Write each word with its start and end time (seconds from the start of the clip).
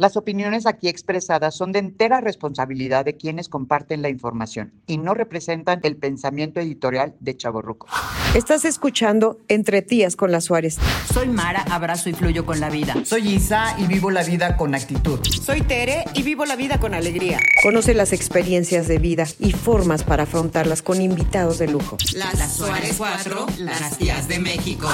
Las 0.00 0.16
opiniones 0.16 0.64
aquí 0.64 0.88
expresadas 0.88 1.54
son 1.54 1.72
de 1.72 1.78
entera 1.78 2.22
responsabilidad 2.22 3.04
de 3.04 3.18
quienes 3.18 3.50
comparten 3.50 4.00
la 4.00 4.08
información 4.08 4.72
y 4.86 4.96
no 4.96 5.12
representan 5.12 5.80
el 5.82 5.98
pensamiento 5.98 6.58
editorial 6.58 7.14
de 7.20 7.36
Chaborruco. 7.36 7.86
Estás 8.34 8.64
escuchando 8.64 9.40
Entre 9.48 9.82
Tías 9.82 10.16
con 10.16 10.32
las 10.32 10.44
Suárez. 10.44 10.78
Soy 11.12 11.28
Mara, 11.28 11.66
abrazo 11.70 12.08
y 12.08 12.14
fluyo 12.14 12.46
con 12.46 12.60
la 12.60 12.70
vida. 12.70 12.94
Soy 13.04 13.28
Isa 13.28 13.76
y 13.78 13.84
vivo 13.88 14.10
la 14.10 14.22
vida 14.22 14.56
con 14.56 14.74
actitud. 14.74 15.20
Soy 15.22 15.60
Tere 15.60 16.04
y 16.14 16.22
vivo 16.22 16.46
la 16.46 16.56
vida 16.56 16.80
con 16.80 16.94
alegría. 16.94 17.38
Conoce 17.62 17.92
las 17.92 18.14
experiencias 18.14 18.88
de 18.88 18.96
vida 18.96 19.26
y 19.38 19.52
formas 19.52 20.02
para 20.02 20.22
afrontarlas 20.22 20.80
con 20.80 21.02
invitados 21.02 21.58
de 21.58 21.68
lujo. 21.68 21.98
Las, 22.14 22.56
Suárez 22.56 22.94
4, 22.96 23.46
las 23.58 23.98
tías 23.98 24.28
de 24.28 24.38
México. 24.38 24.88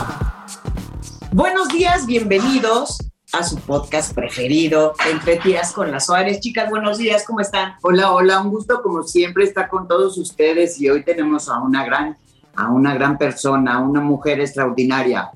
Buenos 1.30 1.68
días, 1.68 2.06
bienvenidos 2.06 2.98
a 3.32 3.42
su 3.42 3.56
podcast 3.56 4.14
preferido, 4.14 4.94
Entre 5.10 5.36
Tías 5.36 5.72
con 5.72 5.90
las 5.90 6.06
Suárez. 6.06 6.40
Chicas, 6.40 6.70
buenos 6.70 6.98
días, 6.98 7.24
¿cómo 7.26 7.40
están? 7.40 7.74
Hola, 7.82 8.12
hola, 8.12 8.40
un 8.40 8.50
gusto 8.50 8.80
como 8.82 9.02
siempre 9.02 9.44
estar 9.44 9.68
con 9.68 9.88
todos 9.88 10.16
ustedes 10.16 10.80
y 10.80 10.88
hoy 10.88 11.02
tenemos 11.02 11.48
a 11.48 11.58
una 11.58 11.84
gran, 11.84 12.16
a 12.54 12.70
una 12.70 12.94
gran 12.94 13.18
persona, 13.18 13.74
a 13.74 13.78
una 13.80 14.00
mujer 14.00 14.40
extraordinaria. 14.40 15.30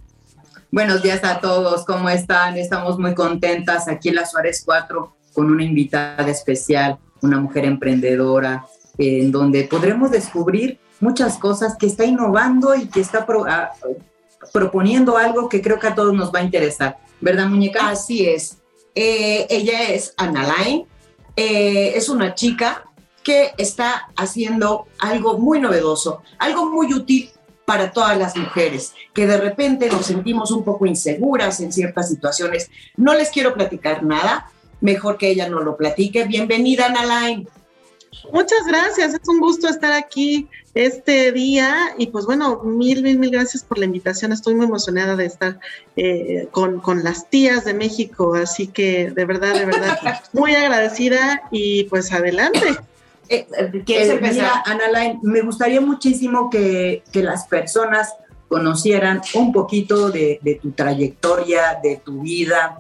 Buenos 0.71 1.03
días 1.03 1.25
a 1.25 1.41
todos, 1.41 1.85
¿cómo 1.85 2.09
están? 2.09 2.57
Estamos 2.57 2.97
muy 2.99 3.15
contentas 3.15 3.89
aquí 3.89 4.11
en 4.11 4.17
las 4.17 4.31
Suárez 4.31 4.63
4 4.65 5.17
con 5.35 5.51
una 5.51 5.65
invitada 5.65 6.29
especial, 6.29 6.99
una 7.23 7.41
mujer 7.41 7.65
emprendedora, 7.65 8.67
en 8.99 9.33
donde 9.33 9.65
podremos 9.65 10.13
descubrir 10.13 10.79
muchas 11.01 11.39
cosas 11.39 11.77
que 11.77 11.87
está 11.87 12.05
innovando 12.05 12.77
y 12.77 12.87
que 12.87 13.01
está 13.01 13.27
proponiendo 14.53 15.19
algo 15.19 15.49
que 15.49 15.61
creo 15.61 15.81
que 15.81 15.89
a 15.89 15.95
todos 15.95 16.15
nos 16.15 16.33
va 16.33 16.39
a 16.39 16.45
interesar. 16.45 16.99
¿Verdad, 17.21 17.47
muñeca? 17.47 17.91
Así 17.91 18.27
es. 18.27 18.59
Eh, 18.95 19.47
ella 19.51 19.91
es 19.91 20.15
Analine, 20.17 20.87
eh, 21.37 21.93
es 21.95 22.09
una 22.09 22.35
chica 22.35 22.85
que 23.23 23.53
está 23.59 24.09
haciendo 24.17 24.87
algo 24.99 25.39
muy 25.39 25.61
novedoso, 25.61 26.23
algo 26.39 26.67
muy 26.67 26.93
útil 26.93 27.31
para 27.65 27.93
todas 27.93 28.19
las 28.19 28.37
mujeres, 28.37 28.95
que 29.15 29.27
de 29.27 29.37
repente 29.37 29.89
nos 29.89 30.07
sentimos 30.07 30.51
un 30.51 30.65
poco 30.65 30.87
inseguras 30.87 31.61
en 31.61 31.73
ciertas 31.73 32.09
situaciones. 32.09 32.69
No 32.97 33.15
les 33.15 33.31
quiero 33.31 33.55
platicar 33.55 34.03
nada, 34.03 34.51
mejor 34.81 35.19
que 35.19 35.29
ella 35.29 35.49
nos 35.49 35.65
lo 35.65 35.77
platique. 35.77 36.25
Bienvenida, 36.25 36.87
Analine. 36.87 37.47
Muchas 38.33 38.67
gracias, 38.67 39.15
es 39.15 39.29
un 39.29 39.39
gusto 39.39 39.69
estar 39.69 39.93
aquí 39.93 40.49
este 40.75 41.33
día 41.33 41.95
y 41.99 42.09
pues 42.09 42.27
bueno, 42.27 42.61
mil, 42.63 43.03
mil, 43.03 43.19
mil 43.19 43.31
gracias 43.31 43.65
por 43.65 43.79
la 43.79 43.87
invitación. 43.87 44.33
Estoy 44.33 44.55
muy 44.55 44.67
emocionada 44.67 45.17
de 45.17 45.27
estar 45.27 45.59
eh, 45.97 46.49
con, 46.51 46.81
las 47.03 47.29
tías 47.29 47.65
de 47.65 47.75
México, 47.75 48.35
así 48.35 48.69
que 48.69 49.11
de 49.11 49.25
verdad, 49.25 49.55
de 49.55 49.67
verdad, 49.67 49.99
muy 50.33 50.55
agradecida 50.55 51.43
y 51.51 51.85
pues 51.85 52.13
adelante. 52.13 52.77
Eh, 53.29 53.47
eh, 53.57 53.83
¿Quieres 53.85 54.11
empezar? 54.11 54.63
Ana 54.65 55.19
me 55.23 55.43
gustaría 55.43 55.81
muchísimo 55.81 56.51
que, 56.51 57.03
las 57.15 57.47
personas 57.47 58.15
conocieran 58.49 59.21
un 59.35 59.53
poquito 59.53 60.11
de, 60.11 60.41
de 60.43 60.57
tu 60.57 60.73
trayectoria, 60.73 61.79
de 61.83 62.01
tu 62.05 62.23
vida 62.23 62.77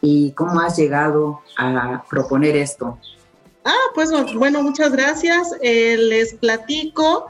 y 0.00 0.32
cómo 0.32 0.60
has 0.60 0.76
llegado 0.76 1.40
a 1.56 2.04
proponer 2.08 2.56
esto. 2.56 2.98
Ah, 3.64 3.90
pues 3.94 4.10
bueno, 4.34 4.62
muchas 4.62 4.92
gracias. 4.92 5.56
Eh, 5.62 5.96
les 5.96 6.34
platico. 6.34 7.26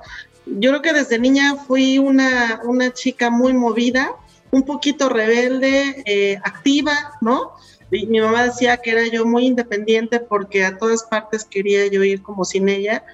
Yo 0.46 0.70
creo 0.70 0.82
que 0.82 0.92
desde 0.92 1.18
niña 1.18 1.54
fui 1.56 1.98
una, 1.98 2.60
una 2.64 2.92
chica 2.92 3.30
muy 3.30 3.54
movida, 3.54 4.12
un 4.50 4.64
poquito 4.64 5.08
rebelde, 5.08 6.02
eh, 6.06 6.38
activa, 6.44 6.92
¿no? 7.20 7.52
mi 7.90 8.20
mamá 8.20 8.46
decía 8.46 8.78
que 8.78 8.90
era 8.90 9.06
yo 9.06 9.24
muy 9.24 9.46
independiente 9.46 10.18
porque 10.18 10.64
a 10.64 10.76
todas 10.78 11.04
partes 11.04 11.44
quería 11.44 11.86
yo 11.86 12.02
ir 12.02 12.22
como 12.22 12.44
sin 12.44 12.68
ella. 12.68 13.04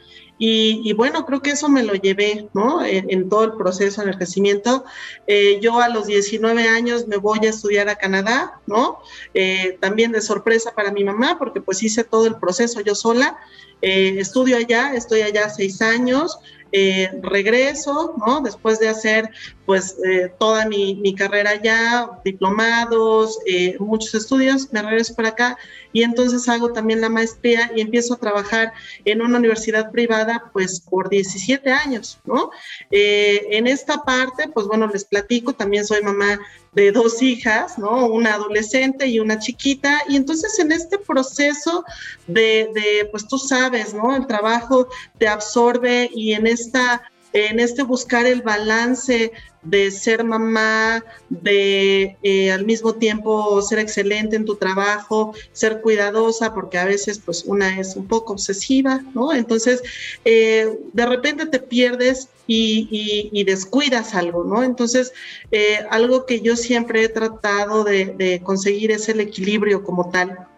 Y, 0.42 0.94
bueno, 0.94 1.26
creo 1.26 1.42
que 1.42 1.50
eso 1.50 1.68
me 1.68 1.82
lo 1.82 1.92
llevé, 1.92 2.48
¿no? 2.54 2.82
En, 2.82 3.28
todo 3.28 3.44
el 3.44 3.52
proceso, 3.52 4.00
en 4.00 4.08
el 4.08 4.16
crecimiento. 4.16 4.86
Eh, 5.26 5.60
yo 5.60 5.80
a 5.80 5.90
los 5.90 6.06
19 6.06 6.66
años 6.66 7.06
me 7.06 7.18
voy 7.18 7.40
a 7.44 7.50
estudiar 7.50 7.90
a 7.90 7.96
Canadá, 7.96 8.58
¿no? 8.66 9.00
Eh, 9.34 9.76
también 9.82 10.12
de 10.12 10.22
sorpresa 10.22 10.72
para 10.74 10.92
mi 10.92 11.04
mamá, 11.04 11.36
porque 11.38 11.60
pues 11.60 11.82
hice 11.82 12.04
todo 12.04 12.26
el 12.26 12.36
proceso 12.36 12.80
yo 12.80 12.94
sola. 12.94 13.36
Eh, 13.82 14.16
estudio 14.18 14.56
allá, 14.56 14.94
estoy 14.94 15.20
allá 15.20 15.50
seis 15.50 15.82
años, 15.82 16.38
regreso, 16.72 18.14
¿no? 18.26 18.40
Después 18.40 18.78
de 18.78 18.88
hacer 18.88 19.28
pues 19.70 19.94
eh, 20.04 20.32
toda 20.40 20.66
mi, 20.66 21.14
carrera 21.14 21.54
ya, 21.62 22.10
diplomados, 22.24 23.38
eh, 23.46 23.76
muchos 23.78 24.12
estudios, 24.16 24.66
me 24.72 24.82
regreso 24.82 25.14
para 25.14 25.28
acá 25.28 25.56
y 25.92 26.02
entonces 26.02 26.48
hago 26.48 26.72
también 26.72 27.00
la 27.00 27.08
maestría 27.08 27.70
y 27.76 27.80
empiezo 27.80 28.14
a 28.14 28.18
trabajar 28.18 28.72
en 29.04 29.22
una 29.22 29.38
universidad 29.38 29.92
privada 29.92 30.50
pues 30.52 30.80
por 30.80 31.08
17 31.08 31.70
años, 31.70 32.18
¿no? 32.24 32.50
en 32.90 33.68
esta 33.68 34.02
parte, 34.02 34.48
pues 34.48 34.66
bueno, 34.66 34.88
les 34.88 35.04
platico, 35.04 35.52
también 35.52 35.86
soy 35.86 36.02
mamá 36.02 36.40
de 36.72 36.90
dos 36.90 37.22
hijas, 37.22 37.78
¿no? 37.78 38.06
Una 38.06 38.34
adolescente 38.34 39.06
y 39.06 39.20
una 39.20 39.38
chiquita. 39.38 40.02
Y 40.08 40.16
entonces 40.16 40.58
en 40.58 40.72
este 40.72 40.98
proceso 40.98 41.84
de, 42.26 43.08
pues 43.10 43.26
tú 43.28 43.38
sabes, 43.38 43.94
¿no? 43.94 44.16
El 44.16 44.26
trabajo 44.26 44.88
te 45.18 45.28
absorbe 45.28 46.10
y 46.14 46.32
en 46.32 46.46
esta 46.46 47.02
en 47.32 47.60
este 47.60 47.82
buscar 47.82 48.26
el 48.26 48.42
balance 48.42 49.32
de 49.62 49.90
ser 49.90 50.24
mamá, 50.24 51.04
de 51.28 52.16
eh, 52.22 52.50
al 52.50 52.64
mismo 52.64 52.94
tiempo 52.94 53.60
ser 53.62 53.78
excelente 53.78 54.36
en 54.36 54.44
tu 54.44 54.56
trabajo, 54.56 55.34
ser 55.52 55.80
cuidadosa, 55.82 56.54
porque 56.54 56.78
a 56.78 56.86
veces 56.86 57.18
pues 57.18 57.44
una 57.44 57.78
es 57.78 57.94
un 57.94 58.06
poco 58.06 58.32
obsesiva, 58.32 59.02
¿no? 59.14 59.32
Entonces, 59.32 59.82
eh, 60.24 60.78
de 60.92 61.06
repente 61.06 61.46
te 61.46 61.58
pierdes 61.58 62.28
y, 62.46 63.44
descuidas 63.44 64.14
algo, 64.14 64.44
¿no? 64.44 64.64
Entonces, 64.64 65.12
eh, 65.52 65.78
algo 65.90 66.26
que 66.26 66.40
yo 66.40 66.56
siempre 66.56 67.04
he 67.04 67.08
tratado 67.08 67.84
de 67.84 68.40
conseguir 68.42 68.90
es 68.90 69.08
el 69.08 69.20
equilibrio 69.20 69.84
como 69.84 70.10
tal 70.10 70.49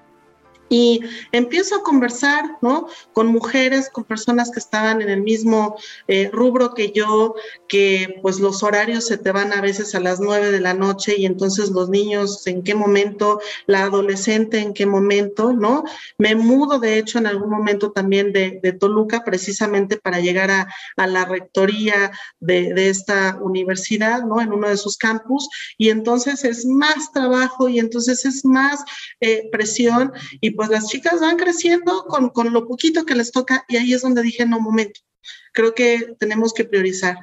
y 0.72 1.02
empiezo 1.32 1.76
a 1.76 1.82
conversar, 1.82 2.56
¿no? 2.62 2.88
Con 3.12 3.26
mujeres, 3.26 3.90
con 3.90 4.04
personas 4.04 4.50
que 4.50 4.58
estaban 4.58 5.02
en 5.02 5.10
el 5.10 5.20
mismo 5.20 5.76
eh, 6.08 6.30
rubro 6.32 6.72
que 6.72 6.92
yo, 6.92 7.34
que 7.68 8.18
pues 8.22 8.40
los 8.40 8.62
horarios 8.62 9.06
se 9.06 9.18
te 9.18 9.32
van 9.32 9.52
a 9.52 9.60
veces 9.60 9.94
a 9.94 10.00
las 10.00 10.18
nueve 10.18 10.50
de 10.50 10.60
la 10.60 10.72
noche 10.72 11.14
y 11.18 11.26
entonces 11.26 11.68
los 11.68 11.90
niños 11.90 12.46
en 12.46 12.62
qué 12.62 12.74
momento, 12.74 13.38
la 13.66 13.82
adolescente 13.82 14.60
en 14.60 14.72
qué 14.72 14.86
momento, 14.86 15.52
¿no? 15.52 15.84
Me 16.16 16.34
mudo 16.34 16.78
de 16.78 16.96
hecho 16.96 17.18
en 17.18 17.26
algún 17.26 17.50
momento 17.50 17.92
también 17.92 18.32
de, 18.32 18.60
Toluca 18.80 19.24
precisamente 19.24 19.98
para 19.98 20.20
llegar 20.20 20.50
a, 20.50 21.06
la 21.06 21.26
rectoría 21.26 22.12
de, 22.40 22.88
esta 22.88 23.38
universidad, 23.42 24.24
¿no? 24.24 24.40
En 24.40 24.50
uno 24.50 24.70
de 24.70 24.78
sus 24.78 24.96
campus 24.96 25.50
y 25.76 25.90
entonces 25.90 26.44
es 26.44 26.64
más 26.64 27.12
trabajo 27.12 27.68
y 27.68 27.78
entonces 27.78 28.24
es 28.24 28.46
más 28.46 28.82
eh, 29.20 29.50
presión 29.52 30.12
y 30.40 30.52
pues 30.52 30.61
pues 30.62 30.70
las 30.70 30.88
chicas 30.88 31.20
van 31.20 31.38
creciendo 31.38 32.04
con, 32.04 32.30
con 32.30 32.52
lo 32.52 32.68
poquito 32.68 33.04
que 33.04 33.16
les 33.16 33.32
toca 33.32 33.64
y 33.68 33.78
ahí 33.78 33.94
es 33.94 34.02
donde 34.02 34.22
dije, 34.22 34.46
no, 34.46 34.60
momento, 34.60 35.00
creo 35.52 35.74
que 35.74 36.14
tenemos 36.20 36.54
que 36.54 36.64
priorizar. 36.64 37.16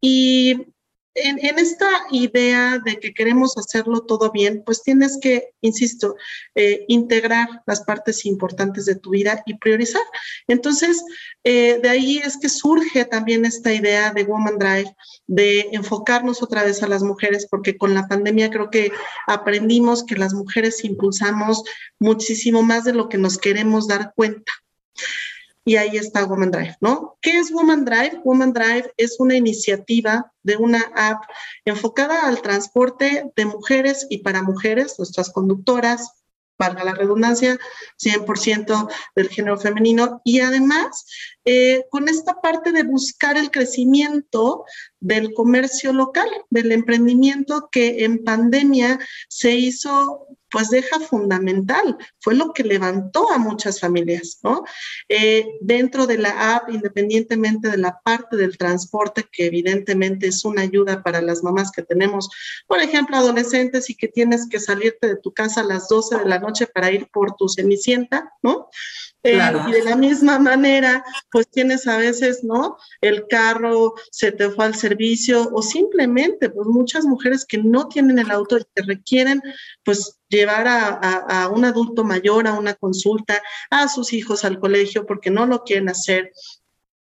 Y 0.00 0.66
en, 1.14 1.58
esta 1.58 1.88
idea 2.10 2.78
de 2.84 2.98
que 2.98 3.12
queremos 3.12 3.56
hacerlo 3.56 4.02
todo 4.02 4.30
bien, 4.30 4.62
pues 4.64 4.82
tienes 4.82 5.18
que, 5.20 5.50
insisto, 5.60 6.16
eh, 6.54 6.84
integrar 6.88 7.48
las 7.66 7.82
partes 7.82 8.24
importantes 8.26 8.86
de 8.86 8.94
tu 8.94 9.10
vida 9.10 9.42
y 9.46 9.58
priorizar. 9.58 10.02
Entonces, 10.46 11.02
eh, 11.44 11.80
de 11.82 11.88
ahí 11.88 12.18
es 12.18 12.38
que 12.38 12.48
surge 12.48 13.04
también 13.04 13.44
esta 13.44 13.72
idea 13.72 14.12
de 14.12 14.24
Woman 14.24 14.58
Drive, 14.58 14.94
de 15.26 15.68
enfocarnos 15.72 16.42
otra 16.42 16.62
vez 16.64 16.82
a 16.82 16.88
las 16.88 17.02
mujeres, 17.02 17.46
porque 17.50 17.76
con 17.76 17.94
la 17.94 18.06
pandemia 18.06 18.50
creo 18.50 18.70
que 18.70 18.92
aprendimos 19.26 20.04
que 20.04 20.16
las 20.16 20.32
mujeres 20.34 20.84
impulsamos 20.84 21.64
muchísimo 21.98 22.62
más 22.62 22.84
de 22.84 22.92
lo 22.92 23.08
que 23.08 23.18
nos 23.18 23.38
queremos 23.38 23.88
dar 23.88 24.12
cuenta 24.14 24.52
y 25.64 25.76
ahí 25.76 25.96
está 25.96 26.24
Woman 26.24 26.50
Drive, 26.50 26.76
¿no? 26.80 27.18
¿Qué 27.20 27.38
es 27.38 27.52
Woman 27.52 27.84
Drive? 27.84 28.20
Woman 28.24 28.52
Drive 28.52 28.92
es 28.96 29.20
una 29.20 29.36
iniciativa 29.36 30.32
de 30.42 30.56
una 30.56 30.80
app 30.94 31.24
enfocada 31.64 32.26
al 32.26 32.40
transporte 32.40 33.30
de 33.36 33.44
mujeres 33.44 34.06
y 34.08 34.18
para 34.18 34.42
mujeres, 34.42 34.94
nuestras 34.98 35.30
conductoras, 35.30 36.20
valga 36.58 36.84
la 36.84 36.94
redundancia, 36.94 37.58
100% 37.98 38.88
del 39.16 39.28
género 39.28 39.58
femenino 39.58 40.20
y 40.24 40.40
además 40.40 41.06
eh, 41.44 41.84
con 41.90 42.08
esta 42.08 42.40
parte 42.40 42.72
de 42.72 42.82
buscar 42.82 43.36
el 43.36 43.50
crecimiento 43.50 44.64
del 45.00 45.32
comercio 45.32 45.92
local, 45.92 46.28
del 46.50 46.72
emprendimiento 46.72 47.68
que 47.72 48.04
en 48.04 48.24
pandemia 48.24 48.98
se 49.28 49.52
hizo 49.52 50.26
pues 50.50 50.68
deja 50.70 50.98
fundamental, 51.00 51.96
fue 52.18 52.34
lo 52.34 52.52
que 52.52 52.64
levantó 52.64 53.30
a 53.30 53.38
muchas 53.38 53.78
familias, 53.80 54.40
¿no? 54.42 54.64
Eh, 55.08 55.46
dentro 55.60 56.06
de 56.06 56.18
la 56.18 56.56
app, 56.56 56.70
independientemente 56.70 57.68
de 57.68 57.76
la 57.76 58.00
parte 58.04 58.36
del 58.36 58.58
transporte, 58.58 59.24
que 59.30 59.46
evidentemente 59.46 60.26
es 60.26 60.44
una 60.44 60.62
ayuda 60.62 61.02
para 61.02 61.22
las 61.22 61.42
mamás 61.42 61.70
que 61.70 61.82
tenemos, 61.82 62.28
por 62.66 62.80
ejemplo, 62.80 63.16
adolescentes 63.16 63.90
y 63.90 63.94
que 63.94 64.08
tienes 64.08 64.48
que 64.48 64.58
salirte 64.58 65.06
de 65.06 65.16
tu 65.16 65.32
casa 65.32 65.60
a 65.60 65.64
las 65.64 65.88
12 65.88 66.18
de 66.18 66.24
la 66.24 66.40
noche 66.40 66.66
para 66.66 66.90
ir 66.90 67.08
por 67.12 67.36
tu 67.36 67.48
cenicienta, 67.48 68.32
¿no? 68.42 68.68
Eh, 69.22 69.38
y 69.68 69.72
de 69.72 69.84
la 69.84 69.96
misma 69.96 70.38
manera, 70.38 71.04
pues 71.30 71.48
tienes 71.50 71.86
a 71.86 71.98
veces, 71.98 72.42
¿no? 72.42 72.78
El 73.02 73.26
carro 73.28 73.94
se 74.10 74.32
te 74.32 74.50
fue 74.50 74.64
al 74.64 74.74
servicio 74.74 75.50
o 75.52 75.62
simplemente, 75.62 76.48
pues 76.48 76.66
muchas 76.66 77.04
mujeres 77.04 77.44
que 77.44 77.58
no 77.58 77.88
tienen 77.88 78.18
el 78.18 78.30
auto 78.30 78.56
y 78.56 78.64
que 78.74 78.82
requieren, 78.82 79.42
pues 79.84 80.20
llevar 80.28 80.68
a, 80.68 80.88
a, 80.88 81.48
un 81.48 81.64
adulto 81.64 82.02
mayor 82.04 82.46
a 82.46 82.58
una 82.58 82.74
consulta, 82.74 83.42
a 83.70 83.88
sus 83.88 84.12
hijos 84.12 84.44
al 84.44 84.58
colegio 84.58 85.04
porque 85.04 85.30
no 85.30 85.44
lo 85.44 85.64
quieren 85.64 85.90
hacer, 85.90 86.32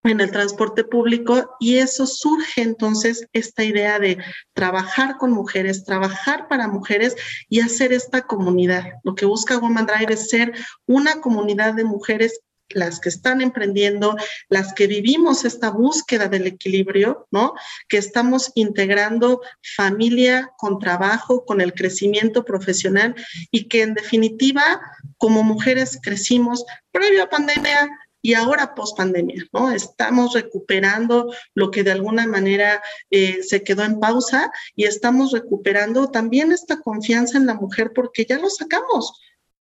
en 0.09 0.21
el 0.21 0.31
transporte 0.31 0.83
público 0.83 1.55
y 1.59 1.77
eso 1.77 2.05
surge 2.05 2.61
entonces 2.61 3.27
esta 3.33 3.63
idea 3.63 3.99
de 3.99 4.17
trabajar 4.53 5.17
con 5.17 5.31
mujeres, 5.31 5.83
trabajar 5.83 6.47
para 6.47 6.67
mujeres 6.67 7.15
y 7.49 7.61
hacer 7.61 7.93
esta 7.93 8.21
comunidad. 8.21 8.83
Lo 9.03 9.15
que 9.15 9.25
busca 9.25 9.57
Woman 9.57 9.85
Drive 9.85 10.13
es 10.13 10.29
ser 10.29 10.53
una 10.85 11.21
comunidad 11.21 11.73
de 11.73 11.83
mujeres 11.83 12.39
las 12.69 12.99
que 12.99 13.09
están 13.09 13.41
emprendiendo, 13.41 14.15
las 14.49 14.73
que 14.73 14.87
vivimos 14.87 15.45
esta 15.45 15.69
búsqueda 15.69 16.27
del 16.27 16.47
equilibrio, 16.47 17.27
¿no? 17.31 17.53
Que 17.87 17.97
estamos 17.97 18.51
integrando 18.55 19.41
familia 19.75 20.51
con 20.57 20.79
trabajo, 20.79 21.45
con 21.45 21.61
el 21.61 21.73
crecimiento 21.73 22.43
profesional 22.43 23.15
y 23.51 23.67
que 23.67 23.83
en 23.83 23.93
definitiva, 23.93 24.81
como 25.17 25.43
mujeres 25.43 25.99
crecimos 26.01 26.65
previo 26.91 27.23
a 27.23 27.29
pandemia, 27.29 27.89
y 28.25 28.33
ahora 28.33 28.73
post 28.73 28.97
pandemia, 28.97 29.45
¿no? 29.53 29.69
Estamos 29.69 30.33
recuperando 30.33 31.31
lo 31.53 31.69
que 31.69 31.83
de 31.83 31.91
alguna 31.91 32.25
manera 32.25 32.81
eh, 33.11 33.43
se 33.43 33.63
quedó 33.63 33.83
en 33.83 33.99
pausa 33.99 34.51
y 34.75 34.85
estamos 34.85 35.31
recuperando 35.31 36.09
también 36.09 36.51
esta 36.51 36.81
confianza 36.81 37.37
en 37.37 37.45
la 37.45 37.53
mujer 37.53 37.91
porque 37.93 38.25
ya 38.27 38.39
lo 38.39 38.49
sacamos 38.49 39.13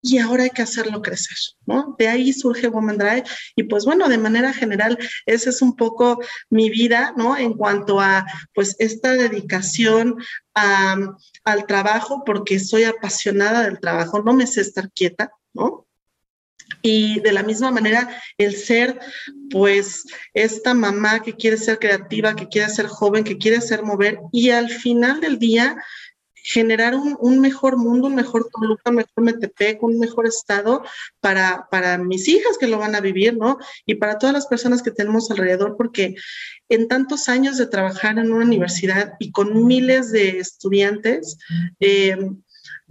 y 0.02 0.18
ahora 0.18 0.44
hay 0.44 0.50
que 0.50 0.64
hacerlo 0.64 1.02
crecer, 1.02 1.38
¿no? 1.66 1.96
De 1.98 2.10
ahí 2.10 2.34
surge 2.34 2.68
Woman 2.68 2.98
Drive 2.98 3.24
y 3.56 3.64
pues 3.64 3.86
bueno, 3.86 4.10
de 4.10 4.18
manera 4.18 4.52
general, 4.52 4.98
esa 5.26 5.50
es 5.50 5.62
un 5.62 5.78
poco 5.78 6.20
mi 6.50 6.70
vida, 6.70 7.14
¿no? 7.16 7.38
En 7.38 7.54
cuanto 7.54 8.02
a 8.02 8.26
pues 8.54 8.76
esta 8.80 9.14
dedicación 9.14 10.18
al 10.56 11.66
trabajo, 11.68 12.24
porque 12.26 12.60
soy 12.60 12.84
apasionada 12.84 13.64
del 13.64 13.80
trabajo, 13.80 14.22
no 14.22 14.34
me 14.34 14.46
sé 14.46 14.60
estar 14.60 14.92
quieta, 14.92 15.32
¿no? 15.54 15.88
Y 16.82 17.20
de 17.20 17.32
la 17.32 17.44
misma 17.44 17.72
manera, 17.72 18.22
el 18.38 18.56
ser, 18.56 19.00
pues, 19.50 20.06
esta 20.34 20.74
mamá 20.74 21.22
que 21.22 21.34
quiere 21.34 21.58
ser 21.58 21.80
creativa, 21.80 22.36
que 22.36 22.48
quiere 22.48 22.70
ser 22.70 22.88
joven, 22.88 23.24
que 23.24 23.38
quiere 23.38 23.62
ser 23.62 23.84
mover, 23.84 24.20
y 24.32 24.50
al 24.50 24.70
final 24.70 25.22
del 25.22 25.38
día, 25.40 25.78
generar 26.44 26.96
un, 26.96 27.40
mejor 27.40 27.78
mundo, 27.78 28.08
un 28.08 28.16
mejor 28.16 28.50
Toluca, 28.50 28.90
un 28.90 28.96
mejor 28.98 29.24
Metepec, 29.24 29.84
un 29.84 30.00
mejor 30.00 30.26
estado 30.26 30.84
para, 31.20 31.68
para 31.70 31.98
mis 31.98 32.28
hijas 32.28 32.58
que 32.58 32.68
lo 32.68 32.80
van 32.80 32.96
a 32.96 33.02
vivir, 33.02 33.38
¿no? 33.38 33.58
Y 33.86 33.96
para 33.96 34.18
todas 34.18 34.34
las 34.34 34.48
personas 34.48 34.82
que 34.82 34.92
tenemos 34.92 35.30
alrededor, 35.30 35.76
porque 35.78 36.16
en 36.70 36.88
tantos 36.88 37.30
años 37.30 37.58
de 37.58 37.68
trabajar 37.68 38.18
en 38.18 38.32
una 38.32 38.46
universidad 38.46 39.14
y 39.20 39.32
con 39.32 39.66
miles 39.66 40.12
de 40.12 40.40
estudiantes, 40.40 41.38
eh, 41.80 42.18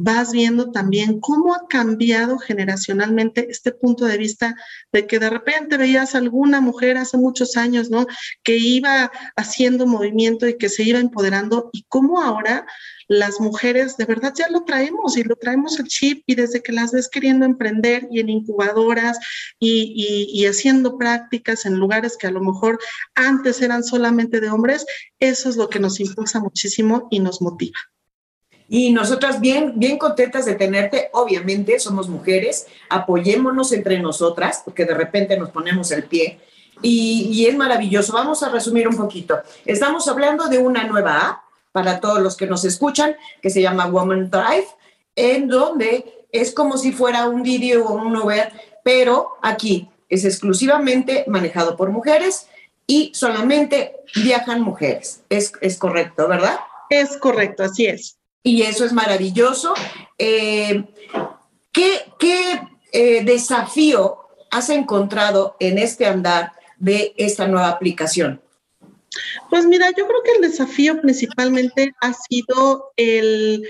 vas 0.03 0.33
viendo 0.33 0.71
también 0.71 1.21
cómo 1.21 1.55
ha 1.55 1.67
cambiado 1.69 2.39
generacionalmente 2.39 3.49
este 3.51 3.71
punto 3.71 4.07
de 4.07 4.17
vista 4.17 4.57
de 4.93 5.07
que 5.07 5.19
de 5.19 5.29
repente 5.29 5.77
veías 5.77 6.15
alguna 6.15 6.63
mujer 6.63 6.97
hace 6.97 7.19
muchos 7.19 7.59
años, 7.59 7.91
¿no? 7.91 8.07
Que 8.43 8.57
iba 8.57 9.13
haciendo 9.37 9.87
movimiento 9.87 10.49
y 10.49 10.57
que 10.57 10.71
se 10.71 10.85
iba 10.85 10.99
empoderando 10.99 11.69
y 11.75 11.85
cómo 11.89 12.23
ahora 12.23 12.65
las 13.09 13.41
mujeres 13.41 13.99
de 13.99 14.07
verdad 14.07 14.33
ya 14.35 14.49
lo 14.49 14.65
traemos 14.65 15.19
y 15.19 15.23
lo 15.23 15.37
traemos 15.37 15.79
el 15.79 15.87
chip 15.87 16.23
y 16.27 16.35
desde 16.35 16.63
que 16.63 16.73
las 16.73 16.93
ves 16.93 17.11
queriendo 17.11 17.45
emprender 17.45 18.09
y 18.11 18.21
en 18.21 18.31
incubadoras 18.31 19.19
y 19.59 20.47
haciendo 20.47 20.97
prácticas 20.97 21.67
en 21.67 21.75
lugares 21.75 22.17
que 22.17 22.27
a 22.27 22.31
lo 22.31 22.41
mejor 22.41 22.79
antes 23.15 23.61
eran 23.61 23.85
solamente 23.85 24.41
de 24.41 24.49
hombres, 24.49 24.87
eso 25.19 25.51
es 25.51 25.57
lo 25.57 25.69
que 25.69 25.79
nos 25.79 26.01
impulsa 26.01 26.41
muchísimo 26.41 27.07
y 27.11 27.21
nos 27.21 27.43
motiva. 27.43 27.79
Y 28.73 28.93
nosotras 28.93 29.41
bien, 29.41 29.73
bien 29.75 29.99
contentas 29.99 30.45
de 30.45 30.55
tenerte, 30.55 31.11
obviamente 31.13 31.81
somos 31.81 32.09
mujeres, 32.09 32.69
apoyémonos 32.89 33.73
entre 33.73 33.99
nosotras, 33.99 34.63
porque 34.65 34.85
de 34.85 34.95
repente 34.95 35.37
nos 35.37 35.51
ponemos 35.51 35.91
el 35.91 36.05
pie. 36.05 36.39
Y, 36.81 37.47
es 37.47 37.57
maravilloso. 37.57 38.13
Vamos 38.13 38.45
a 38.45 38.49
resumir 38.49 38.87
un 38.87 38.97
poquito. 38.97 39.41
Estamos 39.67 40.07
hablando 40.07 40.47
de 40.47 40.59
una 40.59 40.85
nueva 40.85 41.19
app 41.19 41.39
para 41.73 41.99
todos 41.99 42.23
los 42.23 42.37
que 42.37 42.47
nos 42.47 42.65
escuchan, 42.65 43.17
que 43.43 43.51
se 43.51 43.61
llama 43.61 43.87
Woman 43.87 44.31
Drive, 44.31 44.69
en 45.17 45.49
donde 45.49 46.27
es 46.31 46.55
como 46.55 46.79
si 46.79 46.93
fuera 46.93 47.29
un 47.29 47.43
vídeo 47.43 47.85
o 47.85 47.95
un 47.95 48.17
Uber, 48.17 48.53
pero 48.85 49.33
aquí 49.43 49.91
es 50.09 50.25
exclusivamente 50.25 51.25
manejado 51.27 51.77
por 51.77 51.91
mujeres 51.91 52.47
y 52.87 53.11
solamente 53.17 53.97
viajan 54.15 54.61
mujeres. 54.61 55.25
Es, 55.29 55.53
es 55.61 55.77
correcto, 55.77 56.29
¿verdad? 56.29 56.61
Es 56.89 57.17
correcto, 57.17 57.65
así 57.65 57.87
es 57.87 58.20
y 58.43 58.63
eso 58.63 58.85
es 58.85 58.93
maravilloso. 58.93 59.75
Eh, 60.19 60.85
¿Qué, 61.73 62.03
eh, 62.93 63.25
desafío 63.25 64.19
has 64.51 64.71
encontrado 64.71 65.57
en 65.61 65.79
este 65.79 66.07
andar 66.07 66.53
de 66.79 67.15
esta 67.17 67.47
nueva 67.47 67.69
aplicación? 67.69 68.43
Pues 69.49 69.67
mira, 69.67 69.89
yo 69.97 70.07
creo 70.07 70.23
que 70.25 70.33
el 70.33 70.51
desafío 70.51 71.01
principalmente 71.01 71.93
ha 72.01 72.13
sido 72.13 72.93
el, 72.97 73.65